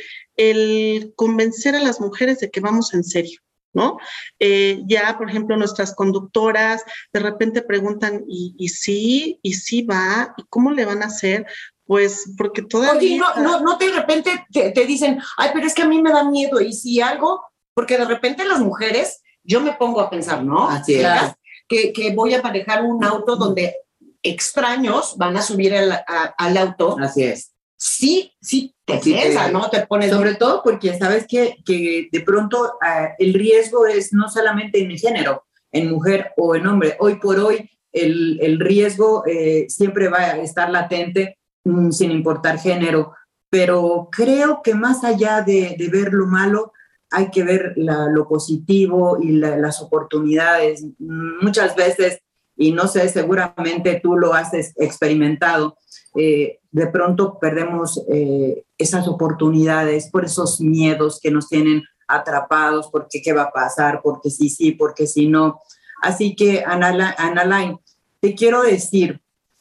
convencer 1.16 1.74
a 1.74 1.82
las 1.82 2.00
mujeres 2.00 2.38
de 2.40 2.50
que 2.50 2.60
vamos 2.60 2.94
en 2.94 3.04
serio. 3.04 3.40
¿no? 3.72 3.98
Eh, 4.40 4.82
ya, 4.86 5.16
por 5.16 5.30
ejemplo, 5.30 5.56
nuestras 5.56 5.94
conductoras 5.94 6.82
de 7.12 7.20
repente 7.20 7.62
preguntan, 7.62 8.24
¿y, 8.26 8.52
¿y 8.58 8.68
sí? 8.68 9.38
¿Y 9.42 9.52
sí 9.52 9.82
va? 9.82 10.34
¿Y 10.36 10.42
cómo 10.48 10.72
le 10.72 10.84
van 10.84 11.04
a 11.04 11.06
hacer? 11.06 11.46
Pues 11.90 12.34
porque 12.38 12.62
todavía... 12.62 12.98
Oye, 13.00 13.18
no, 13.18 13.34
no, 13.42 13.60
no 13.64 13.76
de 13.76 13.90
repente 13.90 14.46
te, 14.52 14.86
dicen, 14.86 15.20
ay, 15.36 15.50
pero 15.52 15.66
es 15.66 15.74
que 15.74 15.82
a 15.82 15.88
mí 15.88 16.00
me 16.00 16.12
da 16.12 16.22
miedo, 16.22 16.60
y 16.60 16.72
si 16.72 17.00
algo, 17.00 17.42
porque 17.74 17.98
de 17.98 18.04
repente 18.04 18.44
las 18.44 18.60
mujeres, 18.60 19.20
yo 19.42 19.60
me 19.60 19.72
pongo 19.72 20.00
a 20.00 20.08
pensar, 20.08 20.44
¿no? 20.44 20.68
Así 20.68 20.94
es. 20.94 21.08
Que, 21.66 21.92
que 21.92 22.14
voy 22.14 22.32
a 22.32 22.42
manejar 22.42 22.84
un 22.84 23.02
auto 23.02 23.34
donde 23.34 23.74
extraños 24.22 25.16
van 25.16 25.36
a 25.36 25.42
subir 25.42 25.74
al, 25.74 26.00
al 26.38 26.56
auto. 26.58 26.96
Así 27.00 27.24
es. 27.24 27.54
Sí, 27.76 28.34
sí, 28.40 28.72
te 28.84 28.98
piensa, 28.98 29.50
¿no? 29.50 29.68
Te 29.68 29.84
pones... 29.84 30.12
Sobre 30.12 30.36
todo 30.36 30.62
porque 30.62 30.96
sabes 30.96 31.26
que, 31.26 31.56
que 31.66 32.08
de 32.12 32.20
pronto 32.20 32.74
ah, 32.80 33.14
el 33.18 33.34
riesgo 33.34 33.86
es 33.86 34.12
no 34.12 34.30
solamente 34.30 34.80
en 34.80 34.86
mi 34.86 34.96
género, 34.96 35.44
en 35.72 35.90
mujer 35.90 36.34
o 36.36 36.54
en 36.54 36.68
hombre. 36.68 36.96
Hoy 37.00 37.16
por 37.16 37.40
hoy 37.40 37.68
el, 37.90 38.38
el 38.40 38.60
riesgo 38.60 39.24
eh, 39.26 39.66
siempre 39.68 40.08
va 40.08 40.18
a 40.18 40.36
estar 40.36 40.70
latente 40.70 41.39
sin 41.90 42.10
importar 42.10 42.58
género, 42.58 43.12
pero 43.48 44.08
creo 44.10 44.62
que 44.62 44.74
más 44.74 45.04
allá 45.04 45.42
de, 45.42 45.76
ver 45.90 46.12
lo 46.12 46.26
malo, 46.26 46.72
hay 47.10 47.30
que 47.30 47.42
ver 47.42 47.74
lo 47.76 48.28
positivo 48.28 49.18
y 49.20 49.32
las 49.32 49.82
oportunidades. 49.82 50.86
Muchas 50.98 51.74
veces, 51.74 52.20
y 52.56 52.72
no 52.72 52.86
sé, 52.86 53.08
seguramente 53.08 54.00
tú 54.02 54.16
lo 54.16 54.32
has 54.32 54.54
experimentado, 54.76 55.76
eh, 56.14 56.60
de 56.70 56.86
pronto 56.86 57.38
perdemos 57.40 58.02
eh, 58.08 58.64
esas 58.78 59.08
oportunidades 59.08 60.08
por 60.10 60.24
esos 60.24 60.60
miedos 60.60 61.20
que 61.20 61.30
nos 61.30 61.48
tienen 61.48 61.82
atrapados, 62.06 62.88
porque 62.90 63.22
qué 63.22 63.32
va 63.32 63.42
a 63.44 63.52
pasar, 63.52 64.00
porque 64.02 64.30
sí, 64.30 64.48
sí, 64.48 64.72
porque 64.72 65.06
sí, 65.06 65.28
no. 65.28 65.60
Así 66.02 66.34
que, 66.34 66.62
Ana 66.64 67.16
te 68.20 68.34
quiero 68.34 68.62
decir, 68.62 69.20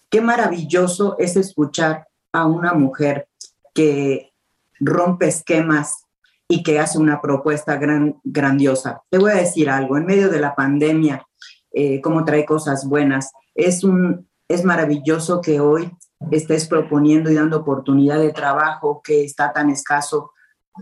qué 0.10 0.22
maravilloso 0.22 1.16
es 1.20 1.36
escuchar 1.36 2.08
a 2.32 2.46
una 2.46 2.74
mujer 2.74 3.28
que 3.74 4.34
rompe 4.80 5.28
esquemas 5.28 6.06
y 6.48 6.64
que 6.64 6.80
hace 6.80 6.98
una 6.98 7.22
propuesta 7.22 7.78
gran, 7.78 8.20
grandiosa. 8.24 9.04
Te 9.10 9.20
voy 9.20 9.32
a 9.32 9.36
decir 9.36 9.70
algo, 9.70 9.98
en 9.98 10.06
medio 10.06 10.30
de 10.30 10.40
la 10.40 10.56
pandemia, 10.56 11.26
eh, 11.72 12.02
como 12.02 12.26
trae 12.26 12.46
cosas 12.46 12.88
buenas, 12.88 13.32
es, 13.54 13.84
un, 13.84 14.28
es 14.48 14.64
maravilloso 14.64 15.42
que 15.42 15.60
hoy 15.60 15.92
estés 16.32 16.68
proponiendo 16.68 17.30
y 17.30 17.36
dando 17.36 17.58
oportunidad 17.58 18.20
de 18.20 18.34
trabajo 18.34 19.02
que 19.04 19.24
está 19.24 19.54
tan 19.54 19.70
escaso 19.70 20.32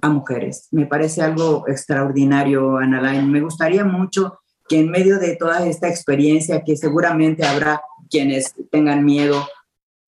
a 0.01 0.09
mujeres. 0.09 0.67
Me 0.71 0.85
parece 0.85 1.21
algo 1.21 1.67
extraordinario, 1.67 2.77
Analine. 2.77 3.27
Me 3.27 3.41
gustaría 3.41 3.83
mucho 3.83 4.39
que 4.67 4.79
en 4.79 4.89
medio 4.89 5.19
de 5.19 5.35
toda 5.35 5.67
esta 5.67 5.87
experiencia, 5.87 6.63
que 6.63 6.75
seguramente 6.75 7.45
habrá 7.45 7.81
quienes 8.09 8.53
tengan 8.71 9.05
miedo, 9.05 9.47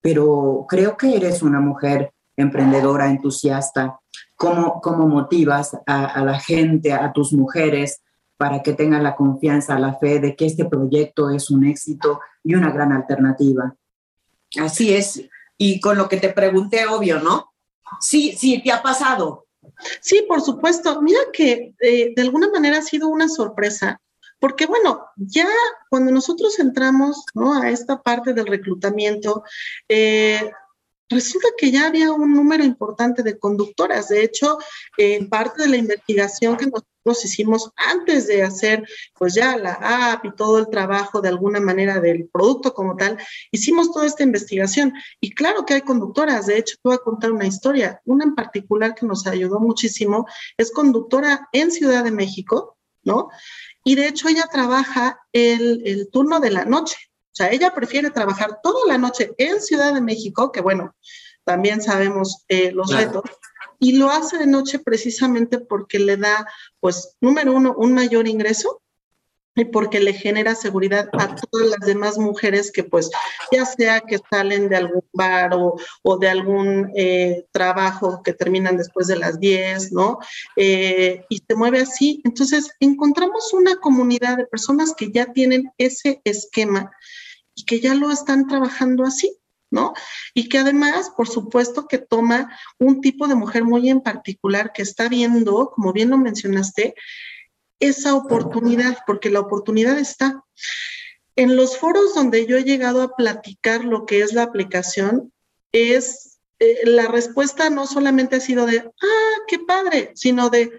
pero 0.00 0.66
creo 0.68 0.96
que 0.96 1.16
eres 1.16 1.42
una 1.42 1.60
mujer 1.60 2.12
emprendedora, 2.36 3.10
entusiasta. 3.10 3.98
¿Cómo, 4.36 4.80
cómo 4.80 5.06
motivas 5.06 5.76
a, 5.86 6.06
a 6.06 6.24
la 6.24 6.38
gente, 6.40 6.92
a 6.92 7.12
tus 7.12 7.32
mujeres, 7.32 8.00
para 8.36 8.62
que 8.62 8.72
tengan 8.72 9.02
la 9.02 9.16
confianza, 9.16 9.78
la 9.78 9.94
fe 9.98 10.18
de 10.18 10.34
que 10.34 10.46
este 10.46 10.64
proyecto 10.64 11.28
es 11.28 11.50
un 11.50 11.66
éxito 11.66 12.20
y 12.42 12.54
una 12.54 12.70
gran 12.70 12.92
alternativa? 12.92 13.74
Así 14.58 14.94
es. 14.94 15.22
Y 15.58 15.80
con 15.80 15.98
lo 15.98 16.08
que 16.08 16.16
te 16.16 16.30
pregunté, 16.30 16.86
obvio, 16.86 17.20
¿no? 17.20 17.52
Sí, 18.00 18.34
sí, 18.36 18.62
te 18.62 18.72
ha 18.72 18.82
pasado. 18.82 19.46
Sí, 20.00 20.24
por 20.26 20.40
supuesto. 20.40 21.02
Mira 21.02 21.20
que 21.32 21.74
eh, 21.80 22.12
de 22.14 22.22
alguna 22.22 22.50
manera 22.50 22.78
ha 22.78 22.82
sido 22.82 23.08
una 23.08 23.28
sorpresa, 23.28 24.00
porque 24.40 24.66
bueno, 24.66 25.06
ya 25.16 25.48
cuando 25.90 26.10
nosotros 26.10 26.58
entramos 26.58 27.24
a 27.62 27.70
esta 27.70 28.02
parte 28.02 28.32
del 28.32 28.46
reclutamiento, 28.46 29.44
eh, 29.88 30.50
resulta 31.10 31.48
que 31.58 31.70
ya 31.70 31.88
había 31.88 32.12
un 32.12 32.34
número 32.34 32.64
importante 32.64 33.22
de 33.22 33.38
conductoras. 33.38 34.08
De 34.08 34.22
hecho, 34.22 34.58
en 34.96 35.28
parte 35.28 35.62
de 35.62 35.68
la 35.68 35.76
investigación 35.76 36.56
que 36.56 36.66
nosotros 36.66 37.24
hicimos 37.24 37.70
antes 37.76 38.26
de 38.28 38.42
hacer 38.42 38.86
pues 39.18 39.34
ya 39.34 39.56
la 39.56 40.12
app 40.12 40.24
y 40.24 40.34
todo 40.34 40.58
el 40.58 40.68
trabajo 40.68 41.20
de 41.20 41.28
alguna 41.28 41.60
manera 41.60 41.98
del 42.00 42.28
producto 42.28 42.72
como 42.72 42.96
tal, 42.96 43.18
hicimos 43.50 43.92
toda 43.92 44.06
esta 44.06 44.22
investigación. 44.22 44.94
Y 45.20 45.34
claro 45.34 45.66
que 45.66 45.74
hay 45.74 45.82
conductoras. 45.82 46.46
De 46.46 46.58
hecho, 46.58 46.76
te 46.76 46.88
voy 46.88 46.94
a 46.94 46.98
contar 46.98 47.32
una 47.32 47.46
historia. 47.46 48.00
Una 48.04 48.24
en 48.24 48.34
particular 48.34 48.94
que 48.94 49.04
nos 49.04 49.26
ayudó 49.26 49.60
muchísimo 49.60 50.26
es 50.56 50.70
conductora 50.70 51.48
en 51.52 51.72
Ciudad 51.72 52.04
de 52.04 52.12
México, 52.12 52.78
¿no? 53.02 53.28
Y 53.84 53.94
de 53.94 54.08
hecho 54.08 54.28
ella 54.28 54.48
trabaja 54.50 55.20
el, 55.32 55.82
el 55.84 56.10
turno 56.10 56.40
de 56.40 56.50
la 56.50 56.64
noche. 56.64 56.96
O 57.32 57.34
sea, 57.34 57.50
ella 57.50 57.74
prefiere 57.74 58.10
trabajar 58.10 58.60
toda 58.62 58.86
la 58.86 58.98
noche 58.98 59.32
en 59.38 59.60
Ciudad 59.60 59.94
de 59.94 60.00
México, 60.00 60.52
que 60.52 60.60
bueno, 60.60 60.94
también 61.44 61.80
sabemos 61.80 62.44
eh, 62.48 62.72
los 62.72 62.92
retos, 62.92 63.22
y 63.78 63.96
lo 63.96 64.10
hace 64.10 64.38
de 64.38 64.46
noche 64.46 64.78
precisamente 64.78 65.58
porque 65.58 65.98
le 65.98 66.16
da, 66.16 66.46
pues, 66.80 67.16
número 67.20 67.52
uno, 67.54 67.74
un 67.76 67.94
mayor 67.94 68.28
ingreso 68.28 68.82
y 69.56 69.64
porque 69.66 70.00
le 70.00 70.12
genera 70.12 70.54
seguridad 70.54 71.08
a 71.12 71.34
todas 71.34 71.68
las 71.68 71.80
demás 71.80 72.18
mujeres 72.18 72.70
que 72.70 72.84
pues 72.84 73.10
ya 73.50 73.64
sea 73.66 74.00
que 74.00 74.18
salen 74.30 74.68
de 74.68 74.76
algún 74.76 75.04
bar 75.12 75.52
o, 75.54 76.18
de 76.18 76.28
algún 76.28 76.92
eh, 76.96 77.46
trabajo 77.52 78.22
que 78.22 78.32
terminan 78.32 78.76
después 78.76 79.08
de 79.08 79.16
las 79.16 79.40
10, 79.40 79.92
¿no? 79.92 80.18
Eh, 80.56 81.24
y 81.28 81.38
se 81.38 81.54
mueve 81.56 81.80
así. 81.80 82.20
Entonces, 82.24 82.70
encontramos 82.80 83.52
una 83.52 83.76
comunidad 83.76 84.36
de 84.36 84.46
personas 84.46 84.94
que 84.96 85.10
ya 85.10 85.32
tienen 85.32 85.72
ese 85.78 86.20
esquema 86.24 86.90
y 87.54 87.64
que 87.64 87.80
ya 87.80 87.94
lo 87.94 88.10
están 88.10 88.46
trabajando 88.46 89.04
así. 89.04 89.36
¿no? 89.72 89.94
Y 90.34 90.48
que 90.48 90.58
además, 90.58 91.12
por 91.16 91.28
supuesto, 91.28 91.86
que 91.86 91.98
toma 91.98 92.50
un 92.78 93.00
tipo 93.00 93.28
de 93.28 93.36
mujer 93.36 93.62
muy 93.62 93.88
en 93.88 94.00
particular 94.00 94.72
que 94.72 94.82
está 94.82 95.08
viendo, 95.08 95.70
como 95.70 95.92
bien 95.92 96.10
lo 96.10 96.18
mencionaste, 96.18 96.94
esa 97.80 98.14
oportunidad, 98.14 98.98
porque 99.06 99.30
la 99.30 99.40
oportunidad 99.40 99.98
está. 99.98 100.44
En 101.36 101.56
los 101.56 101.78
foros 101.78 102.14
donde 102.14 102.46
yo 102.46 102.56
he 102.56 102.64
llegado 102.64 103.02
a 103.02 103.16
platicar 103.16 103.84
lo 103.84 104.06
que 104.06 104.20
es 104.20 104.32
la 104.32 104.42
aplicación, 104.42 105.32
es 105.72 106.38
eh, 106.58 106.80
la 106.84 107.08
respuesta 107.08 107.70
no 107.70 107.86
solamente 107.86 108.36
ha 108.36 108.40
sido 108.40 108.66
de, 108.66 108.80
ah, 108.80 109.36
qué 109.48 109.58
padre, 109.60 110.12
sino 110.14 110.50
de, 110.50 110.78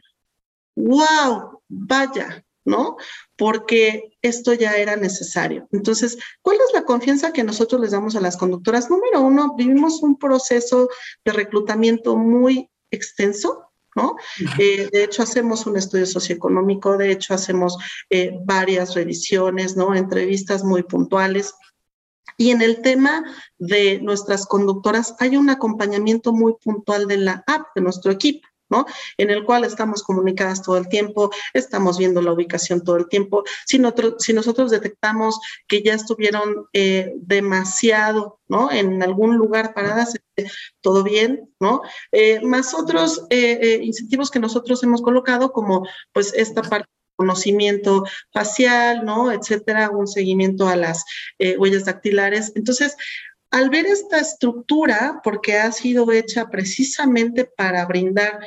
wow, 0.75 1.61
vaya, 1.67 2.45
¿no? 2.63 2.97
Porque 3.35 4.15
esto 4.21 4.53
ya 4.53 4.77
era 4.77 4.95
necesario. 4.95 5.67
Entonces, 5.71 6.19
¿cuál 6.43 6.57
es 6.57 6.73
la 6.73 6.83
confianza 6.83 7.33
que 7.33 7.43
nosotros 7.43 7.81
les 7.81 7.91
damos 7.91 8.15
a 8.15 8.21
las 8.21 8.37
conductoras? 8.37 8.89
Número 8.91 9.21
uno, 9.21 9.55
vivimos 9.55 10.03
un 10.03 10.17
proceso 10.17 10.89
de 11.25 11.33
reclutamiento 11.33 12.15
muy 12.15 12.69
extenso, 12.91 13.70
¿no? 13.95 14.15
Eh, 14.57 14.89
de 14.91 15.03
hecho, 15.03 15.23
hacemos 15.23 15.65
un 15.65 15.77
estudio 15.77 16.05
socioeconómico, 16.05 16.97
de 16.97 17.11
hecho, 17.11 17.33
hacemos 17.33 17.77
eh, 18.09 18.31
varias 18.43 18.93
revisiones, 18.95 19.75
¿no? 19.75 19.95
Entrevistas 19.95 20.63
muy 20.63 20.83
puntuales. 20.83 21.53
Y 22.37 22.51
en 22.51 22.61
el 22.61 22.81
tema 22.81 23.23
de 23.57 23.99
nuestras 24.01 24.45
conductoras, 24.45 25.15
hay 25.19 25.37
un 25.37 25.49
acompañamiento 25.49 26.33
muy 26.33 26.53
puntual 26.63 27.07
de 27.07 27.17
la 27.17 27.43
app, 27.45 27.67
de 27.75 27.81
nuestro 27.81 28.11
equipo. 28.11 28.47
En 29.17 29.29
el 29.29 29.43
cual 29.43 29.63
estamos 29.63 30.03
comunicadas 30.03 30.61
todo 30.61 30.77
el 30.77 30.87
tiempo, 30.87 31.31
estamos 31.53 31.97
viendo 31.97 32.21
la 32.21 32.33
ubicación 32.33 32.83
todo 32.83 32.97
el 32.97 33.07
tiempo. 33.07 33.43
Si, 33.65 33.79
nosotros 33.79 34.71
detectamos 34.71 35.39
que 35.67 35.81
ya 35.83 35.93
estuvieron 35.93 36.67
eh, 36.73 37.13
demasiado. 37.17 38.39
En 38.71 39.01
algún 39.01 39.37
lugar 39.37 39.73
paradas, 39.73 40.13
todo 40.81 41.03
bien, 41.03 41.49
¿no? 41.61 41.81
Eh, 42.11 42.41
más 42.41 42.73
otros 42.73 43.25
eh, 43.29 43.79
incentivos 43.81 44.29
que 44.29 44.41
nosotros 44.41 44.83
hemos 44.83 45.01
colocado, 45.01 45.53
como 45.53 45.87
pues 46.11 46.33
esta 46.33 46.61
parte 46.61 46.89
conocimiento 47.15 48.03
facial, 48.33 49.05
¿no? 49.05 49.31
Etcétera, 49.31 49.91
un 49.91 50.07
seguimiento 50.07 50.67
a 50.67 50.75
las 50.75 51.05
huellas 51.59 51.85
dactilares. 51.85 52.51
Entonces, 52.55 52.97
al 53.51 53.69
ver 53.69 53.85
esta 53.85 54.19
estructura, 54.19 55.21
porque 55.23 55.57
ha 55.57 55.71
sido 55.71 56.11
hecha 56.11 56.49
precisamente 56.49 57.45
para 57.45 57.85
brindar 57.85 58.39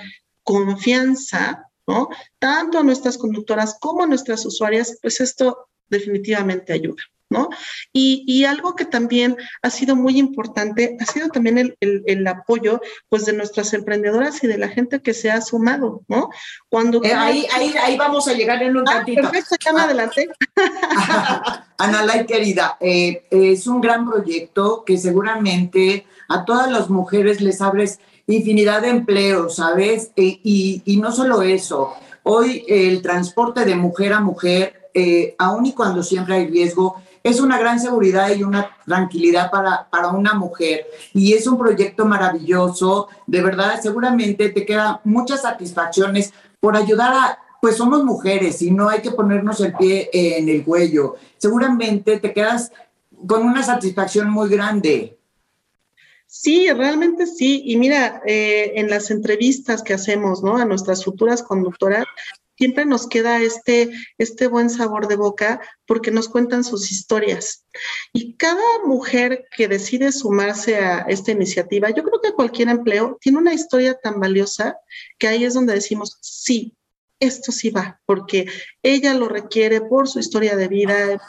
confianza, 0.43 1.71
¿no? 1.87 2.09
Tanto 2.39 2.79
a 2.79 2.83
nuestras 2.83 3.19
conductoras 3.19 3.77
como 3.79 4.03
a 4.03 4.07
nuestras 4.07 4.45
usuarias, 4.47 4.99
pues 5.01 5.21
esto 5.21 5.69
definitivamente 5.89 6.73
ayuda. 6.73 7.03
¿No? 7.35 7.49
Y, 7.93 8.45
algo 8.45 8.77
que 8.77 8.85
también 8.85 9.37
ha 9.63 9.71
sido 9.71 9.97
muy 9.97 10.19
importante 10.19 10.97
ha 11.01 11.07
sido 11.07 11.29
también 11.29 11.75
el, 11.81 12.27
apoyo 12.27 12.81
pues 13.09 13.25
de 13.25 13.33
nuestras 13.33 13.73
emprendedoras 13.75 14.45
y 14.45 14.47
de 14.47 14.59
la 14.59 14.69
gente 14.69 15.01
que 15.01 15.15
se 15.15 15.31
ha 15.31 15.41
sumado, 15.41 16.03
¿no? 16.09 16.29
Cuando 16.69 17.03
eh, 17.03 17.13
ahí, 17.13 17.47
ahí, 17.53 17.97
vamos 17.97 18.29
a 18.29 18.35
llegar 18.35 18.63
en 18.63 18.77
un 18.77 18.89
ah, 18.89 19.03
Perfecto, 19.05 19.57
ya 19.65 19.73
me 19.73 19.81
adelanté. 19.81 20.29
Ana 21.79 22.25
querida, 22.27 22.77
eh, 22.81 23.25
es 23.31 23.67
un 23.67 23.81
gran 23.81 24.09
proyecto 24.09 24.85
que 24.85 24.97
seguramente 24.99 26.07
a 26.29 26.45
todas 26.45 26.71
las 26.71 26.89
mujeres 26.89 27.41
les 27.41 27.61
abres 27.61 27.99
infinidad 28.27 28.83
de 28.83 28.89
empleos, 28.89 29.57
¿sabes? 29.57 30.11
E, 30.17 30.41
y, 30.43 30.97
no 30.97 31.13
solo 31.13 31.43
eso, 31.43 31.95
hoy 32.23 32.65
el 32.69 33.03
transporte 33.03 33.65
de 33.65 33.77
mujer 33.77 34.13
a 34.13 34.21
mujer, 34.21 34.91
eh, 34.95 35.35
aun 35.39 35.67
y 35.67 35.73
cuando 35.73 36.03
siempre 36.03 36.37
hay 36.37 36.47
riesgo, 36.47 37.03
es 37.25 37.41
una 37.41 37.59
gran 37.59 37.81
seguridad 37.81 38.37
y 38.37 38.43
una 38.43 38.71
tranquilidad 38.85 39.51
para, 39.51 39.89
para 39.89 40.09
una 40.09 40.35
mujer. 40.35 40.87
Y 41.15 41.33
es 41.33 41.47
un 41.47 41.59
proyecto 41.59 42.05
maravilloso, 42.05 43.09
de 43.27 43.41
verdad, 43.43 43.81
seguramente 43.83 44.51
te 44.51 44.67
quedan 44.67 44.99
muchas 45.05 45.43
satisfacciones 45.43 46.35
por 46.61 46.77
ayudar 46.77 47.15
a, 47.15 47.39
pues 47.63 47.77
somos 47.77 48.05
mujeres 48.05 48.61
y 48.61 48.71
no 48.71 48.91
hay 48.91 49.01
que 49.01 49.11
ponernos 49.11 49.59
el 49.61 49.73
pie 49.73 50.11
en 50.13 50.51
el 50.51 50.63
cuello. 50.65 51.17
Seguramente 51.39 52.21
te 52.21 52.35
quedas 52.35 52.71
con 53.27 53.43
una 53.43 53.63
satisfacción 53.63 54.29
muy 54.29 54.51
grande. 54.51 55.19
Sí, 56.27 56.69
realmente 56.73 57.27
sí. 57.27 57.63
Y 57.65 57.79
mira, 57.79 58.21
eh, 58.27 58.73
en 58.75 58.91
las 58.91 59.11
entrevistas 59.11 59.83
que 59.83 59.95
hacemos, 59.95 60.43
¿no? 60.43 60.59
A 60.59 60.67
nuestras 60.67 61.05
futuras 61.05 61.43
conductoras, 61.43 62.05
siempre 62.57 62.85
nos 62.85 63.07
queda 63.07 63.41
este, 63.41 63.91
este 64.19 64.47
buen 64.47 64.71
sabor 64.71 65.09
de 65.09 65.17
boca 65.17 65.61
porque 65.87 66.11
nos 66.11 66.29
cuentan 66.29 66.65
sus 66.65 66.91
historias. 66.91 67.67
Y 68.13 68.37
cada 68.37 68.63
mujer 68.85 69.47
que 69.57 69.69
decide 69.69 70.13
sumarse 70.13 70.77
a 70.77 71.01
esta 71.01 71.33
iniciativa, 71.33 71.91
yo 71.91 72.03
creo 72.03 72.21
que 72.21 72.33
cualquier 72.33 72.69
empleo 72.69 73.19
tiene 73.21 73.39
una 73.39 73.55
historia 73.55 73.95
tan 73.95 74.21
valiosa 74.21 74.77
que 75.19 75.29
ahí 75.29 75.45
es 75.45 75.55
donde 75.55 75.75
decimos, 75.75 76.19
sí, 76.21 76.77
esto 77.21 77.53
sí 77.53 77.71
va, 77.71 78.01
porque 78.07 78.47
ella 78.83 79.15
lo 79.15 79.29
requiere 79.29 79.81
por 79.81 80.09
su 80.09 80.19
historia 80.19 80.57
de 80.57 80.69
vida, 80.69 81.21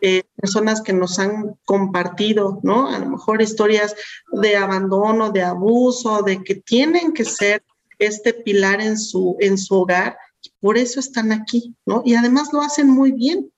eh, 0.00 0.22
personas 0.36 0.82
que 0.82 0.92
nos 0.92 1.18
han 1.18 1.56
compartido, 1.64 2.60
¿no? 2.62 2.88
A 2.88 2.98
lo 2.98 3.08
mejor 3.08 3.40
historias 3.40 3.94
de 4.30 4.56
abandono, 4.56 5.30
de 5.30 5.42
abuso, 5.42 6.22
de 6.22 6.42
que 6.44 6.56
tienen 6.56 7.12
que 7.12 7.24
ser 7.24 7.64
este 8.06 8.34
pilar 8.34 8.80
en 8.80 8.98
su, 8.98 9.36
en 9.40 9.58
su 9.58 9.74
hogar, 9.74 10.16
por 10.60 10.78
eso 10.78 11.00
están 11.00 11.32
aquí, 11.32 11.74
¿no? 11.86 12.02
Y 12.04 12.14
además 12.14 12.52
lo 12.52 12.60
hacen 12.60 12.88
muy 12.88 13.12
bien. 13.12 13.50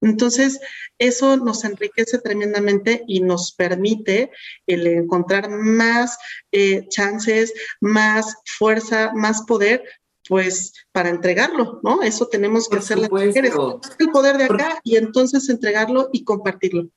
Entonces, 0.00 0.60
eso 0.98 1.36
nos 1.36 1.64
enriquece 1.64 2.18
tremendamente 2.18 3.04
y 3.08 3.20
nos 3.20 3.52
permite 3.52 4.30
el 4.66 4.86
encontrar 4.86 5.50
más 5.50 6.18
eh, 6.52 6.86
chances, 6.88 7.52
más 7.80 8.36
fuerza, 8.44 9.12
más 9.14 9.42
poder 9.42 9.82
pues 10.28 10.74
para 10.92 11.08
entregarlo, 11.08 11.80
¿no? 11.82 12.02
Eso 12.02 12.28
tenemos 12.28 12.68
que 12.68 12.76
hacer 12.76 12.98
las 12.98 13.10
mujeres, 13.10 13.54
el 13.98 14.10
poder 14.10 14.36
de 14.36 14.44
acá 14.44 14.78
y 14.84 14.96
entonces 14.96 15.48
entregarlo 15.48 16.10
y 16.12 16.22
compartirlo. 16.22 16.90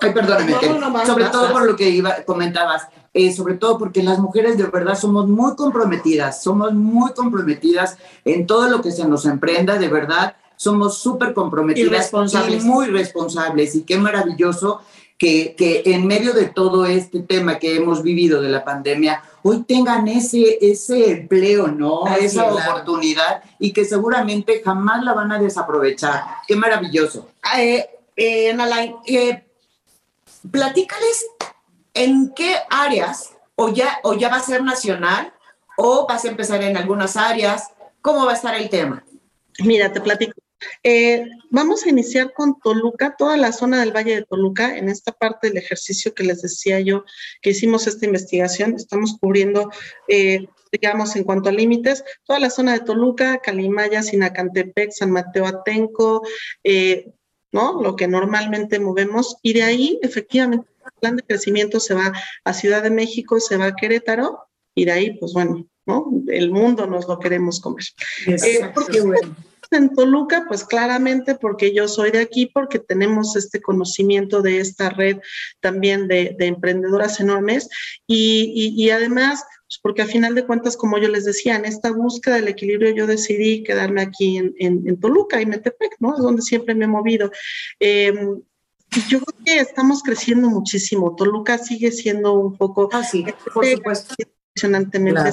Ay, 0.00 0.12
perdóname, 0.12 0.54
sobre 1.06 1.26
todo 1.26 1.52
por 1.52 1.64
lo 1.64 1.76
que 1.76 1.88
iba, 1.88 2.22
comentabas, 2.24 2.88
eh, 3.12 3.32
sobre 3.32 3.54
todo 3.54 3.78
porque 3.78 4.02
las 4.02 4.18
mujeres 4.18 4.58
de 4.58 4.64
verdad 4.64 4.98
somos 4.98 5.28
muy 5.28 5.54
comprometidas, 5.54 6.42
somos 6.42 6.72
muy 6.74 7.12
comprometidas 7.12 7.96
en 8.24 8.46
todo 8.46 8.68
lo 8.68 8.82
que 8.82 8.90
se 8.90 9.06
nos 9.06 9.24
emprenda, 9.24 9.78
de 9.78 9.88
verdad, 9.88 10.36
somos 10.56 10.98
súper 10.98 11.34
comprometidas 11.34 12.10
y, 12.48 12.60
muy 12.60 12.86
responsables 12.86 13.74
y 13.74 13.82
qué 13.82 13.98
maravilloso 13.98 14.80
que, 15.18 15.54
que, 15.56 15.82
en 15.86 16.06
medio 16.06 16.32
de 16.32 16.46
todo 16.46 16.86
este 16.86 17.20
tema 17.20 17.58
que 17.58 17.76
hemos 17.76 18.02
vivido 18.02 18.42
de 18.42 18.48
la 18.48 18.64
pandemia, 18.64 19.22
hoy 19.42 19.62
tengan 19.62 20.08
ese, 20.08 20.58
ese 20.60 21.12
empleo, 21.12 21.68
¿no? 21.68 22.06
Esa 22.16 22.52
oportunidad 22.52 23.42
y 23.58 23.72
que 23.72 23.84
seguramente 23.84 24.60
jamás 24.64 25.04
la 25.04 25.12
van 25.12 25.32
a 25.32 25.38
desaprovechar. 25.38 26.24
Qué 26.46 26.56
maravilloso. 26.56 27.28
Eh, 27.56 27.86
eh, 28.16 28.56
eh, 29.06 29.44
platícales 30.50 31.26
en 31.94 32.32
qué 32.34 32.56
áreas, 32.70 33.34
o 33.56 33.72
ya, 33.72 34.00
o 34.02 34.14
ya 34.14 34.28
va 34.28 34.36
a 34.36 34.42
ser 34.42 34.62
nacional, 34.62 35.32
o 35.76 36.06
vas 36.06 36.24
a 36.24 36.28
empezar 36.28 36.62
en 36.62 36.76
algunas 36.76 37.16
áreas, 37.16 37.70
¿cómo 38.00 38.24
va 38.26 38.32
a 38.32 38.36
estar 38.36 38.54
el 38.54 38.68
tema? 38.68 39.04
Mira, 39.60 39.92
te 39.92 40.00
platico. 40.00 40.34
Eh, 40.82 41.26
vamos 41.50 41.84
a 41.84 41.90
iniciar 41.90 42.32
con 42.32 42.58
Toluca, 42.58 43.16
toda 43.16 43.36
la 43.36 43.52
zona 43.52 43.80
del 43.80 43.94
Valle 43.94 44.16
de 44.16 44.24
Toluca, 44.24 44.76
en 44.76 44.88
esta 44.88 45.12
parte 45.12 45.48
del 45.48 45.58
ejercicio 45.58 46.14
que 46.14 46.24
les 46.24 46.42
decía 46.42 46.80
yo, 46.80 47.04
que 47.42 47.50
hicimos 47.50 47.86
esta 47.86 48.06
investigación, 48.06 48.74
estamos 48.74 49.16
cubriendo, 49.20 49.70
eh, 50.08 50.48
digamos, 50.72 51.16
en 51.16 51.24
cuanto 51.24 51.50
a 51.50 51.52
límites, 51.52 52.02
toda 52.24 52.38
la 52.38 52.50
zona 52.50 52.72
de 52.72 52.80
Toluca, 52.80 53.38
Calimaya, 53.38 54.02
Sinacantepec, 54.02 54.90
San 54.90 55.10
Mateo 55.10 55.46
Atenco, 55.46 56.22
eh, 56.64 57.12
¿no? 57.54 57.80
Lo 57.80 57.94
que 57.94 58.08
normalmente 58.08 58.80
movemos, 58.80 59.36
y 59.40 59.52
de 59.52 59.62
ahí, 59.62 59.98
efectivamente, 60.02 60.66
el 60.84 60.92
plan 61.00 61.16
de 61.16 61.22
crecimiento 61.22 61.78
se 61.78 61.94
va 61.94 62.12
a 62.44 62.52
Ciudad 62.52 62.82
de 62.82 62.90
México, 62.90 63.38
se 63.38 63.56
va 63.56 63.66
a 63.66 63.76
Querétaro, 63.76 64.40
y 64.74 64.84
de 64.84 64.92
ahí, 64.92 65.16
pues 65.18 65.32
bueno, 65.32 65.64
¿no? 65.86 66.10
El 66.26 66.50
mundo 66.50 66.88
nos 66.88 67.06
lo 67.06 67.20
queremos 67.20 67.60
comer. 67.60 67.84
porque, 68.74 69.00
bueno, 69.00 69.36
en 69.70 69.94
Toluca, 69.94 70.46
pues 70.48 70.64
claramente 70.64 71.36
porque 71.36 71.72
yo 71.72 71.86
soy 71.86 72.10
de 72.10 72.20
aquí, 72.20 72.46
porque 72.46 72.80
tenemos 72.80 73.36
este 73.36 73.60
conocimiento 73.60 74.42
de 74.42 74.58
esta 74.58 74.90
red 74.90 75.18
también 75.60 76.08
de, 76.08 76.36
emprendedoras 76.40 77.20
enormes 77.20 77.68
y, 78.06 78.90
además, 78.90 79.44
pues 79.74 79.80
porque 79.82 80.02
a 80.02 80.06
final 80.06 80.34
de 80.34 80.46
cuentas, 80.46 80.76
como 80.76 80.98
yo 80.98 81.08
les 81.08 81.24
decía, 81.24 81.56
en 81.56 81.64
esta 81.64 81.90
búsqueda 81.90 82.36
del 82.36 82.48
equilibrio 82.48 82.94
yo 82.94 83.06
decidí 83.06 83.62
quedarme 83.62 84.02
aquí 84.02 84.38
en, 84.38 85.00
Toluca 85.00 85.40
y 85.40 85.46
Metepec, 85.46 85.96
¿no? 85.98 86.14
Es 86.14 86.22
donde 86.22 86.42
siempre 86.42 86.74
me 86.74 86.84
he 86.84 86.88
movido. 86.88 87.30
Em, 87.80 88.40
yo 89.08 89.20
creo 89.20 89.44
que 89.44 89.58
estamos 89.60 90.02
creciendo 90.02 90.48
muchísimo. 90.48 91.16
Toluca 91.16 91.58
sigue 91.58 91.90
siendo 91.90 92.34
un 92.34 92.56
poco... 92.56 92.88
Ah, 92.92 93.02
sí, 93.02 93.24
por 93.52 93.66
supuesto. 93.66 94.14
Impresionantemente 94.18 95.32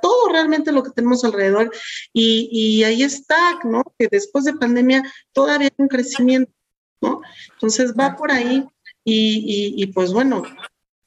todo 0.00 0.28
realmente 0.30 0.72
lo 0.72 0.82
que 0.82 0.90
tenemos 0.90 1.24
alrededor. 1.24 1.70
Y, 2.12 2.82
ahí 2.84 3.02
está, 3.02 3.58
¿no? 3.64 3.82
Que 3.98 4.08
después 4.10 4.44
de 4.44 4.54
pandemia 4.54 5.02
todavía 5.32 5.68
hay 5.68 5.74
un 5.76 5.88
crecimiento, 5.88 6.52
¿no? 7.00 7.22
Entonces 7.52 7.94
va 7.98 8.16
por 8.16 8.30
ahí 8.30 8.66
y, 9.04 9.86
pues 9.94 10.12
bueno, 10.12 10.42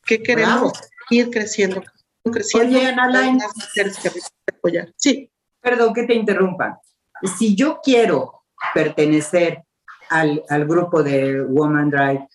¿qué 0.06 0.23
queremos? 0.23 0.73
Ir 1.10 1.29
creciendo, 1.29 1.84
creciendo. 2.31 2.77
Oye, 2.77 2.88
Ana 2.88 3.09
apoyar. 4.47 4.93
Sí. 4.95 5.29
Perdón 5.61 5.93
que 5.93 6.03
te 6.03 6.13
interrumpa. 6.13 6.79
Si 7.38 7.55
yo 7.55 7.79
quiero 7.83 8.43
pertenecer 8.73 9.63
al, 10.09 10.43
al 10.49 10.65
grupo 10.65 11.01
de 11.01 11.41
Woman 11.41 11.89
Drive, 11.89 12.27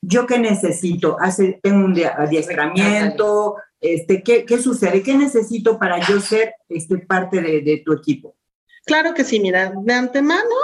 ¿yo 0.00 0.26
qué 0.26 0.38
necesito? 0.38 1.16
Hace, 1.20 1.60
tengo 1.62 1.84
un 1.84 1.96
adiestramiento, 2.04 3.56
este, 3.80 4.22
¿qué, 4.22 4.44
¿qué, 4.44 4.58
sucede? 4.58 5.02
¿Qué 5.02 5.14
necesito 5.14 5.78
para 5.78 6.00
yo 6.06 6.20
ser 6.20 6.54
este, 6.68 6.98
parte 6.98 7.40
de, 7.40 7.60
de, 7.60 7.82
tu 7.84 7.92
equipo? 7.92 8.36
Claro 8.84 9.14
que 9.14 9.24
sí, 9.24 9.38
mira, 9.38 9.72
de 9.76 9.94
antemano, 9.94 10.54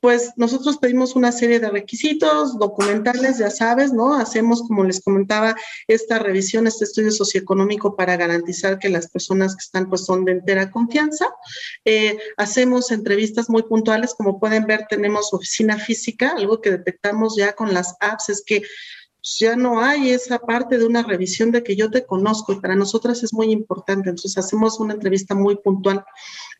pues 0.00 0.32
nosotros 0.36 0.78
pedimos 0.78 1.14
una 1.14 1.30
serie 1.30 1.60
de 1.60 1.70
requisitos 1.70 2.58
documentales, 2.58 3.38
ya 3.38 3.50
sabes, 3.50 3.92
¿no? 3.92 4.14
Hacemos, 4.14 4.62
como 4.62 4.84
les 4.84 5.00
comentaba, 5.00 5.54
esta 5.86 6.18
revisión, 6.18 6.66
este 6.66 6.84
estudio 6.84 7.10
socioeconómico 7.10 7.96
para 7.96 8.16
garantizar 8.16 8.78
que 8.78 8.88
las 8.88 9.08
personas 9.08 9.54
que 9.54 9.60
están, 9.60 9.88
pues 9.88 10.04
son 10.04 10.24
de 10.24 10.32
entera 10.32 10.70
confianza. 10.70 11.26
Eh, 11.84 12.18
hacemos 12.36 12.90
entrevistas 12.90 13.50
muy 13.50 13.62
puntuales, 13.62 14.14
como 14.14 14.40
pueden 14.40 14.66
ver, 14.66 14.86
tenemos 14.88 15.32
oficina 15.34 15.78
física, 15.78 16.34
algo 16.36 16.60
que 16.60 16.70
detectamos 16.70 17.36
ya 17.36 17.52
con 17.52 17.74
las 17.74 17.96
apps 18.00 18.30
es 18.30 18.42
que 18.44 18.62
ya 19.22 19.56
no 19.56 19.80
hay 19.80 20.10
esa 20.10 20.38
parte 20.38 20.78
de 20.78 20.86
una 20.86 21.02
revisión 21.02 21.50
de 21.50 21.62
que 21.62 21.76
yo 21.76 21.90
te 21.90 22.04
conozco 22.04 22.52
y 22.52 22.60
para 22.60 22.74
nosotras 22.74 23.22
es 23.22 23.32
muy 23.32 23.50
importante. 23.50 24.10
Entonces 24.10 24.38
hacemos 24.38 24.80
una 24.80 24.94
entrevista 24.94 25.34
muy 25.34 25.56
puntual. 25.56 26.04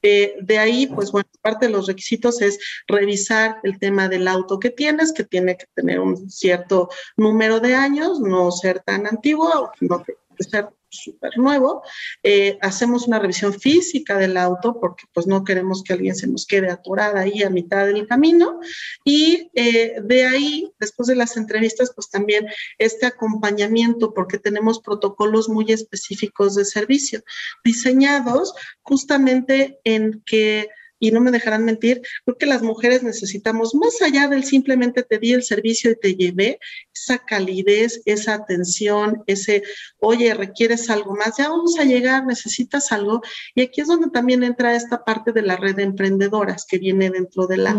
Eh, 0.03 0.37
de 0.42 0.59
ahí, 0.59 0.87
pues 0.87 1.12
bueno, 1.12 1.29
parte 1.42 1.66
de 1.66 1.73
los 1.73 1.87
requisitos 1.87 2.40
es 2.40 2.59
revisar 2.87 3.59
el 3.62 3.79
tema 3.79 4.09
del 4.09 4.29
auto 4.29 4.59
que 4.59 4.70
tienes, 4.70 5.12
que 5.12 5.25
tiene 5.25 5.57
que 5.57 5.66
tener 5.75 6.01
un 6.01 6.31
cierto 6.31 6.88
número 7.16 7.61
de 7.61 7.75
años, 7.75 8.20
no 8.20 8.51
ser 8.51 8.81
tan 8.81 9.07
antiguo, 9.07 9.70
no 9.81 10.03
ser 10.44 10.68
súper 10.90 11.38
nuevo. 11.38 11.83
Eh, 12.22 12.59
hacemos 12.61 13.07
una 13.07 13.18
revisión 13.18 13.55
física 13.55 14.18
del 14.18 14.37
auto 14.37 14.79
porque 14.81 15.05
pues 15.12 15.26
no 15.26 15.44
queremos 15.44 15.83
que 15.83 15.92
alguien 15.92 16.16
se 16.16 16.26
nos 16.26 16.46
quede 16.46 16.70
atorada 16.70 17.20
ahí 17.20 17.42
a 17.42 17.50
mitad 17.50 17.87
del 17.87 18.07
camino. 18.07 18.61
Y 19.05 19.50
eh, 19.55 20.00
de 20.03 20.26
ahí, 20.26 20.72
después 20.79 21.09
de 21.09 21.16
las 21.16 21.37
entrevistas, 21.37 21.92
pues 21.94 22.11
también 22.11 22.46
este 22.79 23.07
acompañamiento 23.07 24.12
porque 24.12 24.38
tenemos 24.38 24.81
protocolos 24.81 25.48
muy 25.48 25.70
específicos 25.72 26.55
de 26.55 26.64
servicio 26.64 27.22
diseñados 27.64 28.55
justamente 28.83 29.79
en 29.85 30.22
que 30.26 30.68
y 31.00 31.10
no 31.10 31.20
me 31.20 31.32
dejarán 31.32 31.64
mentir, 31.64 32.02
creo 32.24 32.36
que 32.36 32.46
las 32.46 32.62
mujeres 32.62 33.02
necesitamos, 33.02 33.74
más 33.74 34.00
allá 34.02 34.28
del 34.28 34.44
simplemente 34.44 35.02
te 35.02 35.18
di 35.18 35.32
el 35.32 35.42
servicio 35.42 35.90
y 35.90 35.98
te 35.98 36.14
llevé, 36.14 36.60
esa 36.94 37.18
calidez, 37.18 38.02
esa 38.04 38.34
atención, 38.34 39.24
ese, 39.26 39.64
oye, 39.98 40.34
requieres 40.34 40.90
algo 40.90 41.16
más, 41.16 41.38
ya 41.38 41.48
vamos 41.48 41.78
a 41.78 41.84
llegar, 41.84 42.26
necesitas 42.26 42.92
algo. 42.92 43.22
Y 43.54 43.62
aquí 43.62 43.80
es 43.80 43.88
donde 43.88 44.10
también 44.10 44.44
entra 44.44 44.76
esta 44.76 45.02
parte 45.02 45.32
de 45.32 45.42
la 45.42 45.56
red 45.56 45.74
de 45.74 45.82
emprendedoras 45.82 46.66
que 46.66 46.78
viene 46.78 47.10
dentro 47.10 47.46
de 47.46 47.56
la 47.56 47.74